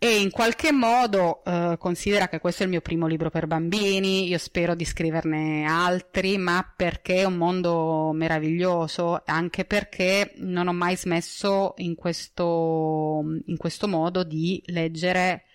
e 0.04 0.20
in 0.20 0.32
qualche 0.32 0.74
modo 0.74 1.42
eh, 1.46 1.78
considera 1.80 2.28
che 2.28 2.40
questo 2.40 2.64
è 2.64 2.66
il 2.66 2.72
mio 2.72 2.82
primo 2.82 3.08
libro 3.08 3.30
per 3.30 3.48
bambini, 3.48 4.28
io 4.28 4.38
spero 4.38 4.76
di 4.76 4.84
scriverne 4.84 5.64
altri, 5.64 6.38
ma 6.38 6.74
perché 6.76 7.20
è 7.20 7.24
un 7.24 7.36
mondo 7.36 8.12
meraviglioso, 8.14 9.22
anche 9.26 9.64
perché 9.64 10.34
non 10.40 10.68
ho 10.68 10.74
mai 10.74 10.98
smesso 10.98 11.74
in 11.78 11.96
questo, 11.96 13.24
in 13.46 13.56
questo 13.56 13.88
modo 13.88 14.26
di 14.26 14.62
leggere 14.66 15.46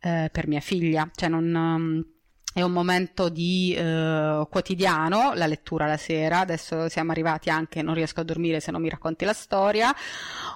eh, 0.00 0.30
per 0.32 0.48
mia 0.48 0.60
figlia, 0.60 1.10
cioè 1.14 1.28
non 1.28 2.02
è 2.52 2.62
un 2.62 2.72
momento 2.72 3.28
di 3.28 3.74
eh, 3.76 4.44
quotidiano, 4.50 5.34
la 5.34 5.46
lettura 5.46 5.86
la 5.86 5.96
sera, 5.96 6.40
adesso 6.40 6.88
siamo 6.88 7.12
arrivati 7.12 7.48
anche, 7.48 7.80
non 7.80 7.94
riesco 7.94 8.20
a 8.20 8.24
dormire 8.24 8.58
se 8.58 8.72
non 8.72 8.82
mi 8.82 8.88
racconti 8.88 9.24
la 9.24 9.32
storia, 9.32 9.94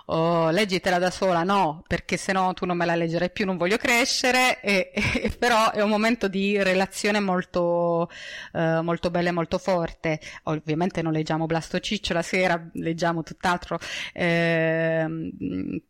oh, 0.06 0.50
leggitela 0.50 0.98
da 0.98 1.12
sola, 1.12 1.44
no, 1.44 1.84
perché 1.86 2.16
se 2.16 2.32
no 2.32 2.52
tu 2.52 2.66
non 2.66 2.76
me 2.76 2.84
la 2.84 2.96
leggerai 2.96 3.30
più, 3.30 3.46
non 3.46 3.56
voglio 3.56 3.76
crescere, 3.76 4.60
e, 4.60 4.90
e, 4.92 5.32
però 5.38 5.70
è 5.70 5.82
un 5.82 5.88
momento 5.88 6.26
di 6.26 6.60
relazione 6.60 7.20
molto, 7.20 8.10
eh, 8.52 8.80
molto 8.82 9.10
bella 9.10 9.28
e 9.28 9.32
molto 9.32 9.58
forte. 9.58 10.18
Ovviamente 10.44 11.00
non 11.00 11.12
leggiamo 11.12 11.46
Blasto 11.46 11.78
Ciccio 11.78 12.12
la 12.12 12.22
sera, 12.22 12.70
leggiamo 12.72 13.22
tutt'altro, 13.22 13.78
eh, 14.12 15.32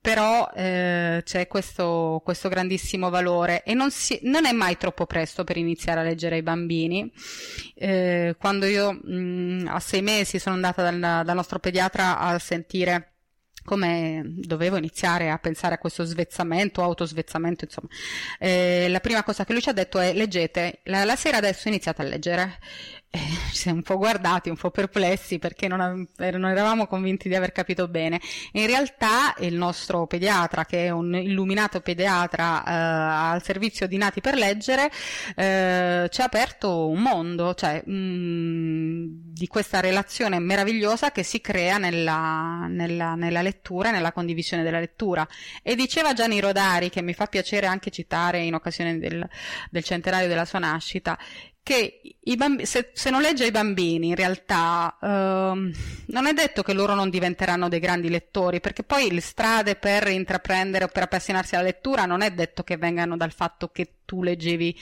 però 0.01 0.51
c'è 0.55 1.47
questo, 1.49 2.21
questo 2.23 2.49
grandissimo 2.51 3.09
valore. 3.09 3.63
E 3.63 3.73
non, 3.73 3.91
si, 3.91 4.19
non 4.25 4.45
è 4.45 4.53
mai 4.53 4.77
troppo 4.77 5.07
presto 5.07 5.45
per 5.45 5.57
iniziare 5.57 5.94
iniziare 5.95 6.01
a 6.01 6.03
leggere 6.03 6.35
ai 6.37 6.43
bambini. 6.43 7.11
Eh, 7.75 8.37
quando 8.39 8.67
io 8.67 8.93
mh, 8.93 9.67
a 9.69 9.81
sei 9.81 10.03
mesi 10.03 10.39
sono 10.39 10.57
andata 10.57 10.83
dal, 10.83 11.25
dal 11.25 11.35
nostro 11.37 11.59
pediatra 11.59 12.19
a 12.19 12.39
sentire 12.39 13.14
come 13.65 14.23
dovevo 14.25 14.77
iniziare 14.77 15.31
a 15.31 15.39
pensare 15.39 15.75
a 15.75 15.79
questo 15.79 16.05
svezzamento, 16.05 16.83
autosvezzamento, 16.83 17.65
insomma. 17.65 17.89
Eh, 18.39 18.87
la 18.89 19.01
prima 19.01 19.23
cosa 19.23 19.45
che 19.45 19.53
lui 19.53 19.63
ci 19.63 19.69
ha 19.69 19.73
detto 19.73 19.99
è 19.99 20.13
leggete, 20.13 20.81
la, 20.85 21.05
la 21.05 21.17
sera 21.17 21.39
adesso 21.39 21.69
iniziate 21.69 22.03
a 22.03 22.05
leggere 22.05 22.59
eh, 23.15 23.19
ci 23.51 23.59
siamo 23.59 23.77
un 23.77 23.85
po' 23.85 23.97
guardati, 23.97 24.49
un 24.49 24.57
po' 24.57 24.73
perplessi 24.73 25.39
perché 25.39 25.69
non, 25.69 25.79
non, 26.17 26.45
eravamo 26.47 26.89
convinti 26.89 27.29
di 27.29 27.37
aver 27.37 27.53
capito 27.53 27.87
bene. 27.87 28.21
In 28.53 28.67
realtà 28.67 29.35
il 29.39 29.55
nostro 29.55 30.09
pediatra, 30.09 30.65
che 30.65 30.87
è 30.87 30.91
un 30.91 31.15
illuminato 31.15 31.81
pediatra 31.81 32.65
eh, 32.65 32.73
al 33.35 33.43
servizio 33.45 33.87
di 33.87 33.97
nati 33.99 34.21
per 34.21 34.35
leggere, 34.35 34.91
eh, 35.37 36.09
ci 36.11 36.21
ha 36.21 36.25
aperto 36.25 36.89
un 36.89 37.03
mondo, 37.03 37.55
cioè 37.55 37.81
mh, 37.87 37.93
mm, 37.93 39.05
di 39.33 39.47
questa 39.47 39.79
relazione 39.79 40.41
meravigliosa 40.41 41.13
che 41.13 41.23
si 41.23 41.41
crea 41.41 41.79
nella, 41.79 42.67
nella, 42.69 43.15
nella 43.15 43.43
lettura 43.43 43.54
e 43.63 43.91
nella 43.91 44.13
condivisione 44.13 44.63
della 44.63 44.81
lettura. 44.81 45.27
E 45.63 45.75
diceva 45.75 46.13
Gianni 46.13 46.41
Rodari, 46.41 46.91
che 46.91 47.03
mi 47.03 47.15
fa 47.15 47.27
piacere 47.27 47.67
anche 47.67 47.91
citare 47.91 48.41
in 48.41 48.55
occasione 48.55 48.99
del, 48.99 49.29
del 49.71 49.85
centenario 49.85 50.29
della 50.29 50.45
sua 50.45 50.59
nascita, 50.59 51.19
che 51.65 51.99
bamb- 52.37 52.61
se, 52.61 52.91
se, 52.93 53.09
non 53.09 53.23
legge 53.23 53.45
ai 53.45 53.51
bambini 53.51 54.09
in 54.09 54.15
realtà 54.15 54.99
ehm, 55.01 55.73
non 56.09 56.27
è 56.27 56.35
detto 56.35 56.63
che 56.63 56.75
loro 56.75 56.95
non 56.95 57.09
diventeranno 57.09 57.71
dei 57.71 57.81
grandi 57.81 58.11
lettori 58.11 58.61
perché 58.61 58.83
poi 58.83 59.11
le 59.11 59.23
strade 59.23 59.75
per 59.75 60.07
intraprendere 60.09 60.85
o 60.85 60.89
per 60.89 61.05
appassionarsi 61.05 61.55
alla 61.55 61.65
lettura 61.65 62.05
non 62.05 62.21
è 62.21 62.31
detto 62.33 62.65
che 62.65 62.77
vengano 62.77 63.17
dal 63.17 63.33
fatto 63.33 63.71
che 63.71 63.95
tu 64.05 64.23
leggevi 64.23 64.77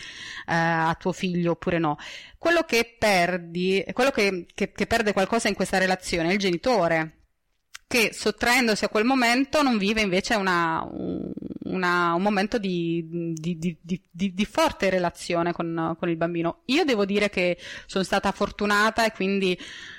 eh, 0.49 0.55
a 0.55 0.97
tuo 0.99 1.13
figlio 1.13 1.53
oppure 1.53 1.79
no 1.79 1.99
quello 2.37 2.65
che 2.65 2.97
perdi 2.99 3.85
quello 3.93 4.11
che, 4.11 4.47
che, 4.53 4.73
che 4.73 4.87
perde 4.89 5.13
qualcosa 5.13 5.47
in 5.47 5.55
questa 5.55 5.79
relazione 5.79 6.31
è 6.31 6.33
il 6.33 6.39
genitore 6.41 7.19
che 7.93 8.15
sottraendosi 8.15 8.87
a 8.87 8.89
quel 8.89 9.05
momento 9.05 9.61
non 9.61 9.77
vive 9.77 10.01
invece 10.01 10.35
una, 10.35 10.83
una, 11.65 12.15
un 12.15 12.23
momento 12.23 12.57
di, 12.57 13.35
di, 13.35 13.59
di, 13.59 14.01
di 14.11 14.45
forte 14.47 14.89
relazione 14.89 15.53
con, 15.53 15.95
con, 15.99 16.09
il 16.09 16.17
bambino. 16.17 16.63
Io 16.67 16.85
devo 16.85 17.05
dire 17.05 17.29
che 17.29 17.59
sono 17.85 18.03
stata 18.03 18.33
fortunata 18.33 19.05
e 19.05 19.13
quindi 19.13 19.59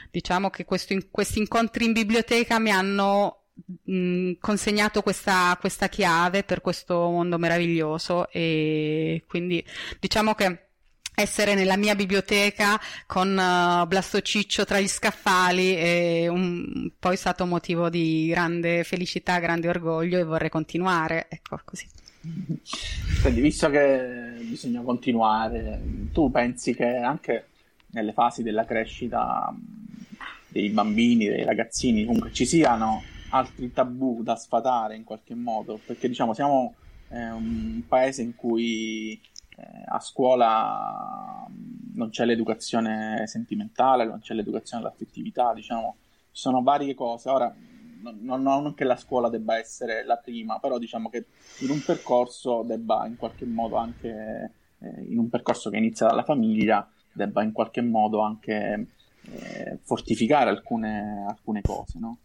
diciamo 0.09 0.49
che 0.49 0.65
questo, 0.65 0.95
questi 1.11 1.37
incontri 1.37 1.85
in 1.85 1.93
biblioteca 1.93 2.57
mi 2.57 2.71
hanno 2.71 3.49
mh, 3.83 4.37
consegnato 4.39 5.03
questa, 5.03 5.55
questa 5.59 5.87
chiave 5.87 6.41
per 6.43 6.61
questo 6.61 6.95
mondo 6.95 7.37
meraviglioso 7.37 8.27
e 8.31 9.23
quindi 9.27 9.63
diciamo 9.99 10.33
che 10.33 10.69
essere 11.15 11.53
nella 11.55 11.77
mia 11.77 11.95
biblioteca 11.95 12.79
con 13.05 13.29
uh, 13.29 13.85
Blastociccio 13.87 14.65
tra 14.65 14.79
gli 14.79 14.87
scaffali 14.87 15.73
è 15.73 16.27
un, 16.27 16.91
poi 16.97 17.15
stato 17.17 17.45
motivo 17.45 17.89
di 17.89 18.27
grande 18.27 18.83
felicità, 18.83 19.39
grande 19.39 19.67
orgoglio 19.67 20.19
e 20.19 20.23
vorrei 20.23 20.49
continuare, 20.49 21.27
ecco 21.29 21.59
così. 21.63 21.87
Quindi, 23.21 23.41
visto 23.41 23.69
che 23.69 24.35
bisogna 24.39 24.81
continuare, 24.81 25.81
tu 26.13 26.31
pensi 26.31 26.73
che 26.73 26.95
anche 26.95 27.47
nelle 27.87 28.13
fasi 28.13 28.43
della 28.43 28.65
crescita 28.65 29.53
dei 30.47 30.69
bambini, 30.69 31.27
dei 31.27 31.43
ragazzini, 31.43 32.05
comunque 32.05 32.31
ci 32.31 32.45
siano 32.45 33.03
altri 33.29 33.71
tabù 33.73 34.23
da 34.23 34.35
sfatare 34.35 34.95
in 34.95 35.03
qualche 35.03 35.35
modo? 35.35 35.79
Perché 35.85 36.07
diciamo 36.07 36.33
siamo 36.33 36.75
eh, 37.09 37.29
un 37.29 37.81
paese 37.87 38.21
in 38.21 38.35
cui 38.35 39.13
eh, 39.13 39.19
a 39.87 39.99
scuola 39.99 41.45
mm, 41.49 41.95
non 41.95 42.09
c'è 42.09 42.25
l'educazione 42.25 43.25
sentimentale, 43.27 44.05
non 44.05 44.19
c'è 44.19 44.33
l'educazione 44.33 44.83
all'affettività, 44.83 45.53
diciamo, 45.53 45.95
ci 46.31 46.41
sono 46.41 46.61
varie 46.61 46.93
cose. 46.95 47.29
Ora, 47.29 47.53
non, 48.19 48.41
non, 48.41 48.73
che 48.73 48.83
la 48.83 48.97
scuola 48.97 49.29
debba 49.29 49.57
essere 49.57 50.03
la 50.03 50.17
prima, 50.17 50.59
però 50.59 50.77
diciamo 50.77 51.09
che 51.09 51.25
in 51.59 51.69
un 51.69 51.81
percorso 51.83 52.63
debba 52.63 53.05
in 53.07 53.15
qualche 53.15 53.45
modo 53.45 53.77
anche, 53.77 54.51
eh, 54.79 55.01
in 55.07 55.19
un 55.19 55.29
percorso 55.29 55.69
che 55.69 55.77
inizia 55.77 56.07
dalla 56.07 56.23
famiglia, 56.23 56.87
debba 57.11 57.43
in 57.43 57.51
qualche 57.51 57.81
modo 57.81 58.19
anche 58.21 58.87
eh, 59.31 59.79
fortificare 59.83 60.49
alcune, 60.49 61.25
alcune 61.27 61.61
cose, 61.61 61.99
no? 61.99 62.17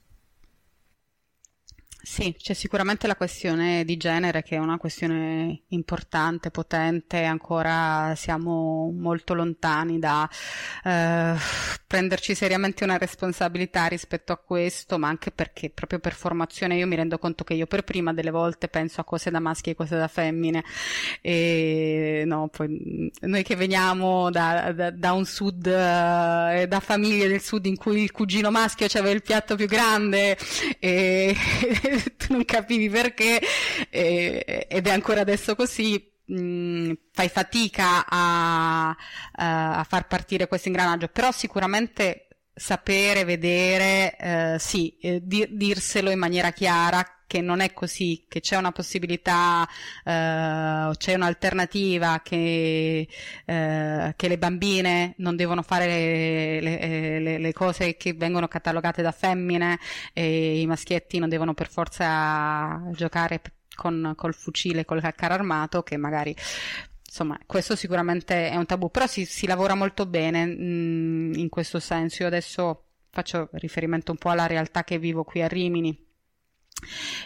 Sì, 2.00 2.34
c'è 2.38 2.54
sicuramente 2.54 3.06
la 3.08 3.16
questione 3.16 3.84
di 3.84 3.96
genere 3.96 4.42
che 4.42 4.54
è 4.54 4.58
una 4.58 4.78
questione 4.78 5.62
importante, 5.68 6.50
potente, 6.50 7.24
ancora 7.24 8.14
siamo 8.16 8.92
molto 8.96 9.34
lontani 9.34 9.98
da 9.98 10.28
eh, 10.84 11.34
prenderci 11.86 12.34
seriamente 12.34 12.84
una 12.84 12.98
responsabilità 12.98 13.86
rispetto 13.86 14.32
a 14.32 14.36
questo, 14.36 14.96
ma 14.98 15.08
anche 15.08 15.32
perché 15.32 15.70
proprio 15.70 15.98
per 15.98 16.14
formazione 16.14 16.76
io 16.76 16.86
mi 16.86 16.94
rendo 16.96 17.18
conto 17.18 17.44
che 17.44 17.54
io 17.54 17.66
per 17.66 17.82
prima 17.82 18.12
delle 18.12 18.30
volte 18.30 18.68
penso 18.68 19.00
a 19.00 19.04
cose 19.04 19.30
da 19.30 19.40
maschi 19.40 19.70
e 19.70 19.74
cose 19.74 19.96
da 19.96 20.08
femmine. 20.08 20.64
E 21.20 22.22
no, 22.26 22.48
poi 22.48 23.10
noi 23.22 23.42
che 23.42 23.56
veniamo 23.56 24.30
da, 24.30 24.72
da, 24.72 24.90
da 24.90 25.12
un 25.12 25.24
sud, 25.24 25.66
eh, 25.66 26.66
da 26.68 26.80
famiglie 26.80 27.26
del 27.28 27.42
sud 27.42 27.66
in 27.66 27.76
cui 27.76 28.02
il 28.02 28.12
cugino 28.12 28.50
maschio 28.50 28.86
aveva 28.94 29.14
il 29.14 29.22
piatto 29.22 29.56
più 29.56 29.66
grande 29.66 30.36
e 30.78 31.34
tu 32.16 32.32
non 32.32 32.44
capivi 32.44 32.88
perché 32.88 33.40
eh, 33.90 34.66
ed 34.68 34.86
è 34.86 34.90
ancora 34.90 35.20
adesso 35.20 35.54
così 35.54 36.12
mh, 36.26 36.40
mm, 36.40 36.92
fai 37.12 37.28
fatica 37.28 38.06
a, 38.06 38.96
a, 39.32 39.84
far 39.88 40.06
partire 40.06 40.46
questo 40.46 40.68
ingranaggio. 40.68 41.08
Però 41.08 41.32
sicuramente 41.32 42.27
sapere, 42.58 43.24
vedere, 43.24 44.16
eh, 44.16 44.56
sì, 44.58 44.96
eh, 45.00 45.20
dir- 45.22 45.50
dirselo 45.50 46.10
in 46.10 46.18
maniera 46.18 46.50
chiara 46.50 47.04
che 47.28 47.40
non 47.42 47.60
è 47.60 47.72
così, 47.74 48.24
che 48.26 48.40
c'è 48.40 48.56
una 48.56 48.72
possibilità, 48.72 49.68
eh, 50.04 50.90
c'è 50.96 51.14
un'alternativa, 51.14 52.20
che, 52.24 53.06
eh, 53.44 54.14
che, 54.16 54.28
le 54.28 54.38
bambine 54.38 55.14
non 55.18 55.36
devono 55.36 55.62
fare 55.62 56.60
le, 56.60 57.20
le, 57.20 57.38
le, 57.38 57.52
cose 57.52 57.96
che 57.96 58.14
vengono 58.14 58.48
catalogate 58.48 59.02
da 59.02 59.12
femmine 59.12 59.78
e 60.14 60.60
i 60.60 60.66
maschietti 60.66 61.18
non 61.18 61.28
devono 61.28 61.52
per 61.52 61.68
forza 61.68 62.82
giocare 62.92 63.42
con, 63.78 64.14
col 64.16 64.34
fucile, 64.34 64.84
col 64.84 65.00
carro 65.14 65.34
armato, 65.34 65.82
che 65.82 65.96
magari 65.96 66.34
insomma, 67.08 67.38
questo 67.46 67.74
sicuramente 67.74 68.50
è 68.50 68.56
un 68.56 68.66
tabù, 68.66 68.90
però 68.90 69.06
si, 69.06 69.24
si 69.24 69.46
lavora 69.46 69.74
molto 69.74 70.04
bene 70.06 70.44
mh, 70.44 70.62
mm, 70.62 71.32
in 71.34 71.48
questo 71.48 71.80
senso. 71.80 72.22
Io 72.22 72.28
adesso 72.28 72.84
faccio 73.10 73.48
riferimento 73.52 74.12
un 74.12 74.18
po' 74.18 74.28
alla 74.30 74.46
realtà 74.46 74.84
che 74.84 74.98
vivo 74.98 75.24
qui 75.24 75.42
a 75.42 75.48
Rimini 75.48 76.06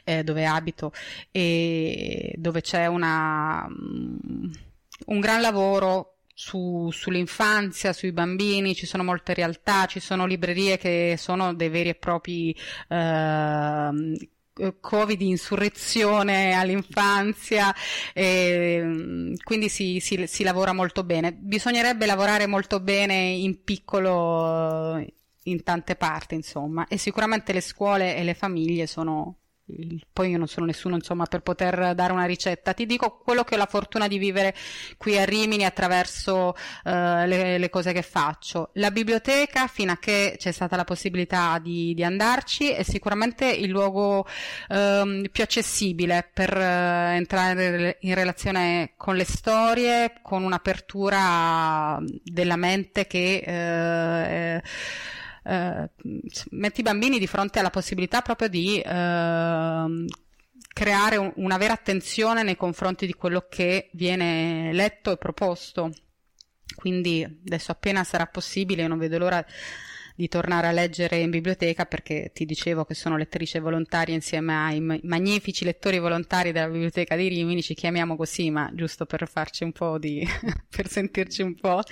eh, 0.05 0.23
dove 0.25 0.47
abito 0.47 0.93
e 1.31 2.33
dove 2.37 2.61
c'è 2.61 2.87
una, 2.87 3.67
un 3.69 5.21
gran 5.21 5.41
lavoro 5.41 6.19
su, 6.33 6.89
sull'infanzia, 6.91 7.93
sui 7.93 8.13
bambini, 8.13 8.75
ci 8.75 8.87
sono 8.87 9.05
molte 9.05 9.35
realtà, 9.35 9.87
ci 9.87 10.01
sono 10.01 10.27
librerie 10.27 10.79
che 10.79 11.17
sono 11.19 11.55
dei 11.55 11.69
veri 11.69 11.91
e 11.91 11.95
propri 11.95 12.57
eh, 12.89 13.91
covi 14.81 15.17
di 15.17 15.29
insurrezione 15.29 16.53
all'infanzia, 16.53 17.75
e, 18.13 19.35
quindi 19.43 19.69
si, 19.69 20.01
si, 20.01 20.27
si, 20.27 20.43
lavora 20.43 20.73
molto 20.73 21.05
bene. 21.05 21.33
Bisognerebbe 21.33 22.07
lavorare 22.07 22.47
molto 22.47 22.81
bene 22.81 23.15
in 23.15 23.63
piccolo 23.65 25.05
in 25.45 25.63
tante 25.63 25.97
parti, 25.97 26.35
insomma, 26.35 26.87
e 26.87 26.99
sicuramente 26.99 27.53
le 27.53 27.61
scuole 27.61 28.17
e 28.17 28.23
le 28.23 28.35
famiglie 28.35 28.87
sono 28.87 29.39
poi 30.13 30.31
io 30.31 30.39
non 30.39 30.49
sono 30.49 30.67
nessuno 30.67 30.97
insomma 30.97 31.25
per 31.27 31.41
poter 31.41 31.95
dare 31.95 32.13
una 32.13 32.25
ricetta, 32.25 32.73
ti 32.75 32.85
dico 32.85 33.21
quello 33.25 33.45
che 33.45 33.55
ho 33.55 33.59
la 33.59 33.67
fortuna 33.67 34.09
di 34.09 34.19
vivere 34.19 34.55
qui 34.99 35.17
a 35.17 35.25
Rimini 35.25 35.65
attraverso 35.65 36.49
uh, 36.49 36.91
le, 36.91 37.59
le, 37.59 37.71
cose 37.71 37.93
che 37.93 38.03
faccio. 38.03 38.71
La 38.75 38.91
biblioteca, 38.91 39.67
fino 39.69 39.93
a 39.93 39.99
che 39.99 40.37
c'è 40.39 40.53
stata 40.53 40.77
la 40.77 40.85
possibilità 40.85 41.59
di, 41.59 41.95
di 41.95 42.05
andarci, 42.05 42.71
è 42.71 42.83
sicuramente 42.83 43.47
il 43.47 43.71
luogo 43.71 44.27
uh, 44.69 45.23
più 45.31 45.43
accessibile 45.43 46.29
per 46.33 46.55
uh, 46.55 46.61
entrare 47.15 47.99
in 48.01 48.15
relazione 48.15 48.93
con 48.97 49.17
le 49.17 49.25
storie, 49.25 50.15
con 50.23 50.43
un'apertura 50.43 51.99
della 52.25 52.57
mente 52.57 53.07
che 53.07 54.61
eh, 55.45 55.91
metti 56.51 56.81
i 56.81 56.85
bambini 56.85 57.19
di 57.19 57.27
fronte 57.27 57.59
alla 57.59 57.71
possibilità 57.71 58.21
proprio 58.23 58.49
di 58.49 58.81
eh, 58.81 60.07
creare 60.73 61.17
un, 61.17 61.33
una 61.37 61.57
vera 61.57 61.73
attenzione 61.73 62.43
nei 62.43 62.57
confronti 62.57 63.07
di 63.07 63.15
quello 63.15 63.47
che 63.49 63.91
viene 63.93 64.73
letto 64.73 65.13
e 65.13 65.17
proposto. 65.17 65.93
Quindi 66.75 67.23
adesso 67.23 67.73
appena 67.73 68.03
sarà 68.03 68.27
possibile, 68.27 68.87
non 68.87 68.99
vedo 68.99 69.19
l'ora 69.19 69.45
di 70.15 70.29
tornare 70.29 70.67
a 70.67 70.73
leggere 70.73 71.19
in 71.19 71.31
biblioteca 71.31 71.85
perché 71.87 72.31
ti 72.35 72.45
dicevo 72.45 72.85
che 72.85 72.95
sono 72.95 73.17
lettrice 73.17 73.61
volontaria 73.61 74.15
insieme 74.15 74.55
ai 74.55 74.81
magnifici 74.81 75.65
lettori 75.65 75.99
volontari 75.99 76.53
della 76.53 76.69
biblioteca 76.69 77.17
di 77.17 77.29
Rimini, 77.29 77.63
ci 77.63 77.75
chiamiamo 77.75 78.17
così, 78.17 78.51
ma 78.51 78.71
giusto 78.75 79.07
per 79.07 79.29
farci 79.29 79.65
un 79.65 79.73
po' 79.73 79.99
di, 79.99 80.27
per 80.69 80.89
sentirci 80.89 81.43
un 81.43 81.55
po' 81.55 81.83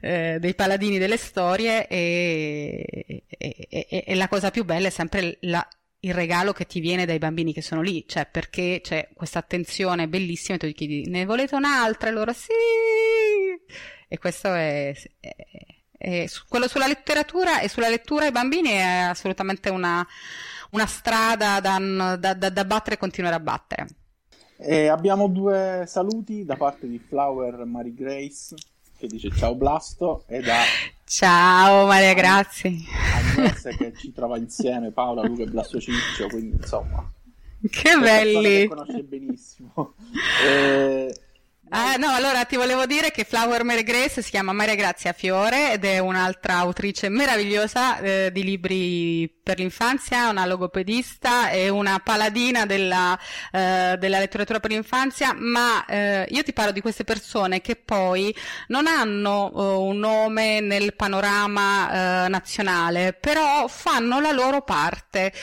eh, 0.00 0.38
dei 0.40 0.54
paladini 0.54 0.98
delle 0.98 1.16
storie 1.16 1.86
e, 1.86 3.24
e, 3.26 3.66
e, 3.68 4.04
e, 4.06 4.14
la 4.14 4.28
cosa 4.28 4.50
più 4.50 4.64
bella 4.64 4.88
è 4.88 4.90
sempre 4.90 5.38
la, 5.42 5.66
il 6.00 6.14
regalo 6.14 6.52
che 6.52 6.66
ti 6.66 6.80
viene 6.80 7.06
dai 7.06 7.18
bambini 7.18 7.52
che 7.52 7.62
sono 7.62 7.82
lì, 7.82 8.04
cioè 8.06 8.26
perché 8.30 8.80
c'è 8.82 9.08
questa 9.14 9.38
attenzione 9.38 10.08
bellissima 10.08 10.56
e 10.56 10.58
tu 10.60 10.66
gli 10.66 10.74
chiedi 10.74 11.08
ne 11.08 11.24
volete 11.24 11.54
un'altra? 11.54 12.08
E 12.08 12.12
loro 12.12 12.32
sì! 12.32 12.50
E 14.08 14.18
questo 14.18 14.52
è, 14.54 14.94
è 15.20 15.77
e 15.98 16.28
su, 16.28 16.44
quello 16.48 16.68
sulla 16.68 16.86
letteratura 16.86 17.60
e 17.60 17.68
sulla 17.68 17.88
lettura 17.88 18.24
ai 18.24 18.30
bambini 18.30 18.70
è 18.70 19.08
assolutamente 19.10 19.68
una, 19.68 20.06
una 20.70 20.86
strada 20.86 21.60
da, 21.60 21.78
da, 22.16 22.34
da, 22.34 22.48
da, 22.48 22.64
battere 22.64 22.94
e 22.94 22.98
continuare 22.98 23.34
a 23.34 23.40
battere. 23.40 23.88
E 24.56 24.86
abbiamo 24.86 25.28
due 25.28 25.84
saluti 25.86 26.44
da 26.44 26.56
parte 26.56 26.88
di 26.88 26.98
Flower 26.98 27.64
Mary 27.64 27.94
Grace 27.94 28.54
che 28.96 29.06
dice 29.06 29.30
ciao 29.30 29.54
Blasto 29.54 30.24
e 30.26 30.40
da 30.40 30.56
ciao 31.04 31.86
Maria 31.86 32.14
grazie. 32.14 32.74
Agnes 33.14 33.76
che 33.76 33.92
ci 33.98 34.12
trova 34.12 34.38
insieme 34.38 34.90
Paola, 34.90 35.22
Luca 35.22 35.42
e 35.42 35.46
Blasto 35.46 35.80
Ciccio 35.80 36.28
quindi 36.28 36.56
insomma. 36.56 37.12
Che 37.70 37.96
belli. 37.98 38.42
Che 38.42 38.68
conosce 38.68 39.02
benissimo. 39.02 39.94
e 40.44 41.14
Ah, 41.70 41.96
no, 41.96 42.10
allora 42.10 42.44
ti 42.46 42.56
volevo 42.56 42.86
dire 42.86 43.10
che 43.10 43.24
Flower 43.24 43.62
Mary 43.62 43.82
Grace 43.82 44.22
si 44.22 44.30
chiama 44.30 44.52
Maria 44.52 44.74
Grazia 44.74 45.12
Fiore 45.12 45.72
ed 45.72 45.84
è 45.84 45.98
un'altra 45.98 46.56
autrice 46.56 47.10
meravigliosa 47.10 47.98
eh, 47.98 48.30
di 48.32 48.42
libri 48.42 49.28
per 49.42 49.58
l'infanzia, 49.58 50.30
una 50.30 50.46
logopedista 50.46 51.50
e 51.50 51.68
una 51.68 52.00
paladina 52.02 52.64
della, 52.64 53.18
eh, 53.52 53.96
della 53.98 54.18
letteratura 54.18 54.60
per 54.60 54.70
l'infanzia, 54.70 55.34
ma 55.34 55.84
eh, 55.84 56.26
io 56.30 56.42
ti 56.42 56.54
parlo 56.54 56.72
di 56.72 56.80
queste 56.80 57.04
persone 57.04 57.60
che 57.60 57.76
poi 57.76 58.34
non 58.68 58.86
hanno 58.86 59.50
uh, 59.52 59.82
un 59.84 59.98
nome 59.98 60.60
nel 60.60 60.94
panorama 60.94 62.24
uh, 62.24 62.30
nazionale, 62.30 63.12
però 63.12 63.68
fanno 63.68 64.20
la 64.20 64.32
loro 64.32 64.62
parte 64.62 65.34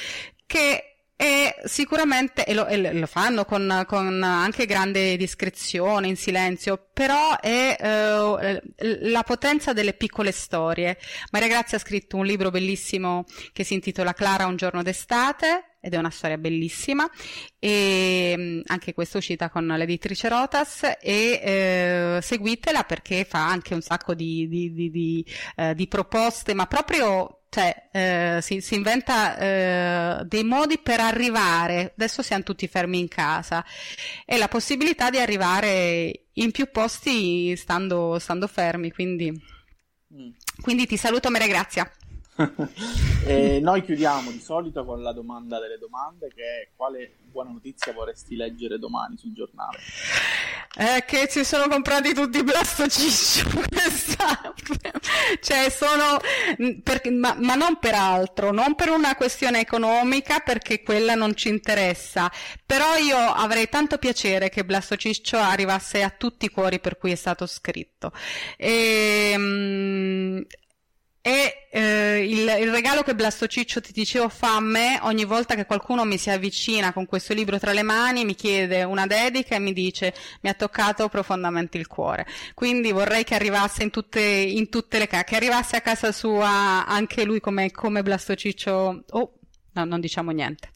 che 0.47 0.94
e 1.17 1.55
sicuramente, 1.63 2.43
e 2.45 2.53
lo, 2.53 2.67
e 2.67 2.93
lo 2.93 3.07
fanno 3.07 3.45
con, 3.45 3.85
con, 3.87 4.21
anche 4.21 4.65
grande 4.65 5.15
discrezione, 5.15 6.07
in 6.07 6.17
silenzio, 6.17 6.89
però 6.91 7.39
è 7.39 7.77
eh, 7.79 8.61
la 9.09 9.23
potenza 9.23 9.71
delle 9.71 9.93
piccole 9.93 10.31
storie. 10.31 10.97
Maria 11.31 11.47
Grazia 11.47 11.77
ha 11.77 11.79
scritto 11.79 12.17
un 12.17 12.25
libro 12.25 12.51
bellissimo 12.51 13.23
che 13.53 13.63
si 13.63 13.75
intitola 13.75 14.13
Clara 14.13 14.45
un 14.45 14.57
giorno 14.57 14.83
d'estate, 14.83 15.75
ed 15.85 15.93
è 15.93 15.97
una 15.97 16.09
storia 16.09 16.39
bellissima 16.39 17.07
e 17.59 18.33
mm, 18.35 18.61
anche 18.65 18.95
questa 18.95 19.15
è 19.15 19.17
uscita 19.19 19.51
con 19.51 19.67
l'editrice 19.67 20.27
Rotas 20.29 20.81
e 20.99 21.39
eh, 21.43 22.19
seguitela 22.23 22.83
perché 22.85 23.23
fa 23.23 23.47
anche 23.47 23.75
un 23.75 23.81
sacco 23.81 24.15
di, 24.15 24.47
di, 24.47 24.73
di, 24.73 24.89
di 24.89 25.25
eh, 25.55 25.87
proposte 25.87 26.55
ma 26.55 26.65
proprio 26.65 27.44
cioè, 27.55 27.87
eh, 27.89 28.39
si, 28.41 28.59
si, 28.59 28.75
inventa 28.75 29.37
eh, 29.37 30.25
dei 30.25 30.43
modi 30.43 30.77
per 30.77 30.99
arrivare, 30.99 31.93
adesso 31.95 32.21
siamo 32.21 32.43
tutti 32.43 32.67
fermi 32.67 32.99
in 32.99 33.07
casa, 33.07 33.63
e 34.25 34.35
la 34.37 34.49
possibilità 34.49 35.09
di 35.09 35.19
arrivare 35.19 36.25
in 36.33 36.51
più 36.51 36.69
posti 36.69 37.55
stando, 37.55 38.19
stando 38.19 38.47
fermi, 38.47 38.91
quindi, 38.91 39.31
mm. 39.31 40.29
quindi 40.59 40.85
ti 40.85 40.97
saluto 40.97 41.31
Maria 41.31 41.47
Grazia. 41.47 41.89
e 43.25 43.59
noi 43.61 43.81
chiudiamo 43.81 44.29
di 44.29 44.39
solito 44.39 44.83
con 44.83 45.01
la 45.01 45.13
domanda 45.13 45.57
delle 45.59 45.77
domande 45.77 46.27
che 46.35 46.43
è 46.43 46.67
quale 46.75 47.15
buona 47.31 47.51
notizia 47.51 47.93
vorresti 47.93 48.35
leggere 48.35 48.77
domani 48.77 49.15
sul 49.17 49.31
giornale? 49.31 49.77
Eh, 50.77 51.05
che 51.05 51.27
si 51.29 51.45
sono 51.45 51.69
comprati 51.69 52.13
tutti 52.13 52.39
i 52.39 52.43
Blasto 52.43 52.87
Ciccio 52.87 53.47
cioè 55.39 55.69
sono 55.69 56.19
per, 56.83 57.09
ma, 57.11 57.35
ma, 57.39 57.55
non 57.55 57.77
per 57.79 57.93
altro 57.93 58.51
non 58.51 58.75
per 58.75 58.89
una 58.89 59.15
questione 59.15 59.61
economica 59.61 60.39
perché 60.39 60.83
quella 60.83 61.15
non 61.15 61.35
ci 61.35 61.47
interessa 61.47 62.29
però 62.65 62.97
io 62.97 63.17
avrei 63.17 63.69
tanto 63.69 63.97
piacere 63.97 64.49
che 64.49 64.65
Blasto 64.65 64.97
Ciccio 64.97 65.37
arrivasse 65.37 66.03
a 66.03 66.09
tutti 66.09 66.45
i 66.45 66.49
cuori 66.49 66.81
per 66.81 66.97
cui 66.97 67.11
è 67.11 67.15
stato 67.15 67.45
scritto 67.45 68.11
e, 68.57 69.33
mm, 69.37 70.41
e 71.27 71.69
eh, 71.71 72.23
il, 72.23 72.65
il, 72.65 72.71
regalo 72.71 73.01
che 73.01 73.15
Blasto 73.15 73.47
Ciccio 73.47 73.81
ti 73.81 73.91
dicevo 73.91 74.29
fa 74.29 74.57
a 74.57 74.59
me 74.59 74.99
ogni 75.01 75.25
volta 75.25 75.55
che 75.55 75.65
qualcuno 75.65 76.03
mi 76.03 76.19
si 76.19 76.29
avvicina 76.29 76.93
con 76.93 77.07
questo 77.07 77.33
libro 77.33 77.57
tra 77.57 77.73
le 77.73 77.81
mani, 77.81 78.23
mi 78.25 78.35
chiede 78.35 78.83
una 78.83 79.07
dedica 79.07 79.55
e 79.55 79.59
mi 79.59 79.73
dice 79.73 80.13
mi 80.41 80.51
ha 80.51 80.53
toccato 80.53 81.09
profondamente 81.09 81.79
il 81.79 81.87
cuore. 81.87 82.27
Quindi 82.53 82.91
vorrei 82.91 83.23
che 83.23 83.33
arrivasse 83.33 83.81
in 83.81 83.89
tutte, 83.89 84.21
in 84.21 84.69
tutte 84.69 84.99
le 84.99 85.07
case, 85.07 85.23
che 85.23 85.35
arrivasse 85.35 85.77
a 85.77 85.81
casa 85.81 86.11
sua 86.11 86.85
anche 86.85 87.23
lui 87.23 87.39
come, 87.39 87.71
come 87.71 88.03
Blasto 88.03 88.35
Ciccio. 88.35 89.03
Oh, 89.09 89.39
no, 89.71 89.83
non 89.83 89.99
diciamo 89.99 90.29
niente. 90.29 90.69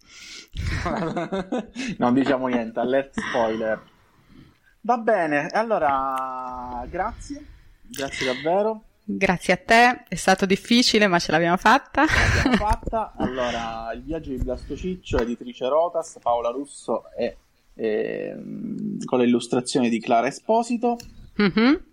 non 1.99 2.11
diciamo 2.15 2.47
niente, 2.47 2.79
alert 2.79 3.19
spoiler. 3.19 3.79
Va 4.81 4.97
bene, 4.97 5.45
allora 5.51 6.83
grazie, 6.89 7.45
grazie 7.83 8.25
davvero. 8.25 8.85
Grazie 9.11 9.53
a 9.53 9.57
te, 9.57 10.03
è 10.07 10.13
stato 10.13 10.45
difficile 10.45 11.07
ma 11.07 11.17
ce 11.17 11.31
l'abbiamo 11.31 11.57
fatta. 11.57 12.05
L'abbiamo 12.05 12.57
fatta. 12.63 13.13
Allora, 13.17 13.91
il 13.93 14.03
viaggio 14.03 14.29
di 14.29 14.37
Blasto 14.37 14.75
Ciccio, 14.75 15.17
editrice 15.17 15.67
Rotas, 15.67 16.19
Paola 16.21 16.49
Russo 16.49 17.05
e, 17.17 17.37
e 17.73 18.35
con 19.05 19.17
le 19.17 19.25
illustrazioni 19.25 19.89
di 19.89 19.99
Clara 19.99 20.27
Esposito. 20.27 20.97
Mm-hmm 21.41 21.87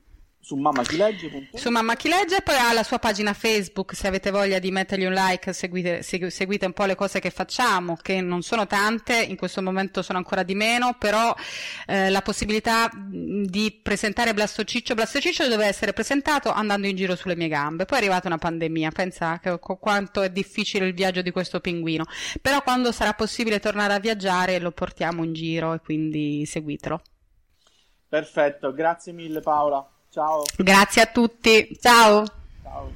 su 0.46 0.54
Mamma 0.54 0.84
Chi 0.84 0.96
Legge. 0.96 1.48
Su 1.54 1.70
Mamma 1.70 1.96
Chi 1.96 2.08
Legge, 2.08 2.40
poi 2.40 2.54
ha 2.54 2.72
la 2.72 2.84
sua 2.84 3.00
pagina 3.00 3.32
Facebook, 3.32 3.96
se 3.96 4.06
avete 4.06 4.30
voglia 4.30 4.60
di 4.60 4.70
mettergli 4.70 5.04
un 5.04 5.12
like, 5.12 5.52
seguite, 5.52 6.02
seguite, 6.02 6.66
un 6.66 6.72
po' 6.72 6.84
le 6.84 6.94
cose 6.94 7.18
che 7.18 7.30
facciamo, 7.30 7.96
che 8.00 8.20
non 8.20 8.42
sono 8.42 8.64
tante, 8.68 9.20
in 9.20 9.34
questo 9.34 9.60
momento 9.60 10.02
sono 10.02 10.18
ancora 10.18 10.44
di 10.44 10.54
meno, 10.54 10.94
però 11.00 11.34
eh, 11.88 12.10
la 12.10 12.22
possibilità 12.22 12.88
di 12.94 13.76
presentare 13.82 14.34
Blastociccio, 14.34 14.94
Blastociccio 14.94 15.42
doveva 15.48 15.66
essere 15.66 15.92
presentato 15.92 16.52
andando 16.52 16.86
in 16.86 16.94
giro 16.94 17.16
sulle 17.16 17.34
mie 17.34 17.48
gambe, 17.48 17.84
poi 17.84 17.98
è 17.98 18.00
arrivata 18.02 18.28
una 18.28 18.38
pandemia, 18.38 18.92
pensa 18.92 19.40
che, 19.40 19.58
quanto 19.58 20.22
è 20.22 20.30
difficile 20.30 20.86
il 20.86 20.94
viaggio 20.94 21.22
di 21.22 21.32
questo 21.32 21.58
pinguino, 21.58 22.04
però 22.40 22.62
quando 22.62 22.92
sarà 22.92 23.14
possibile 23.14 23.58
tornare 23.58 23.94
a 23.94 23.98
viaggiare 23.98 24.60
lo 24.60 24.70
portiamo 24.70 25.24
in 25.24 25.32
giro 25.32 25.74
e 25.74 25.80
quindi 25.80 26.46
seguitelo. 26.46 27.02
Perfetto, 28.08 28.72
grazie 28.72 29.12
mille 29.12 29.40
Paola. 29.40 29.90
Ciao. 30.16 30.44
Grazie 30.56 31.02
a 31.02 31.06
tutti. 31.06 31.76
Ciao. 31.78 32.24
Ciao. 32.62 32.90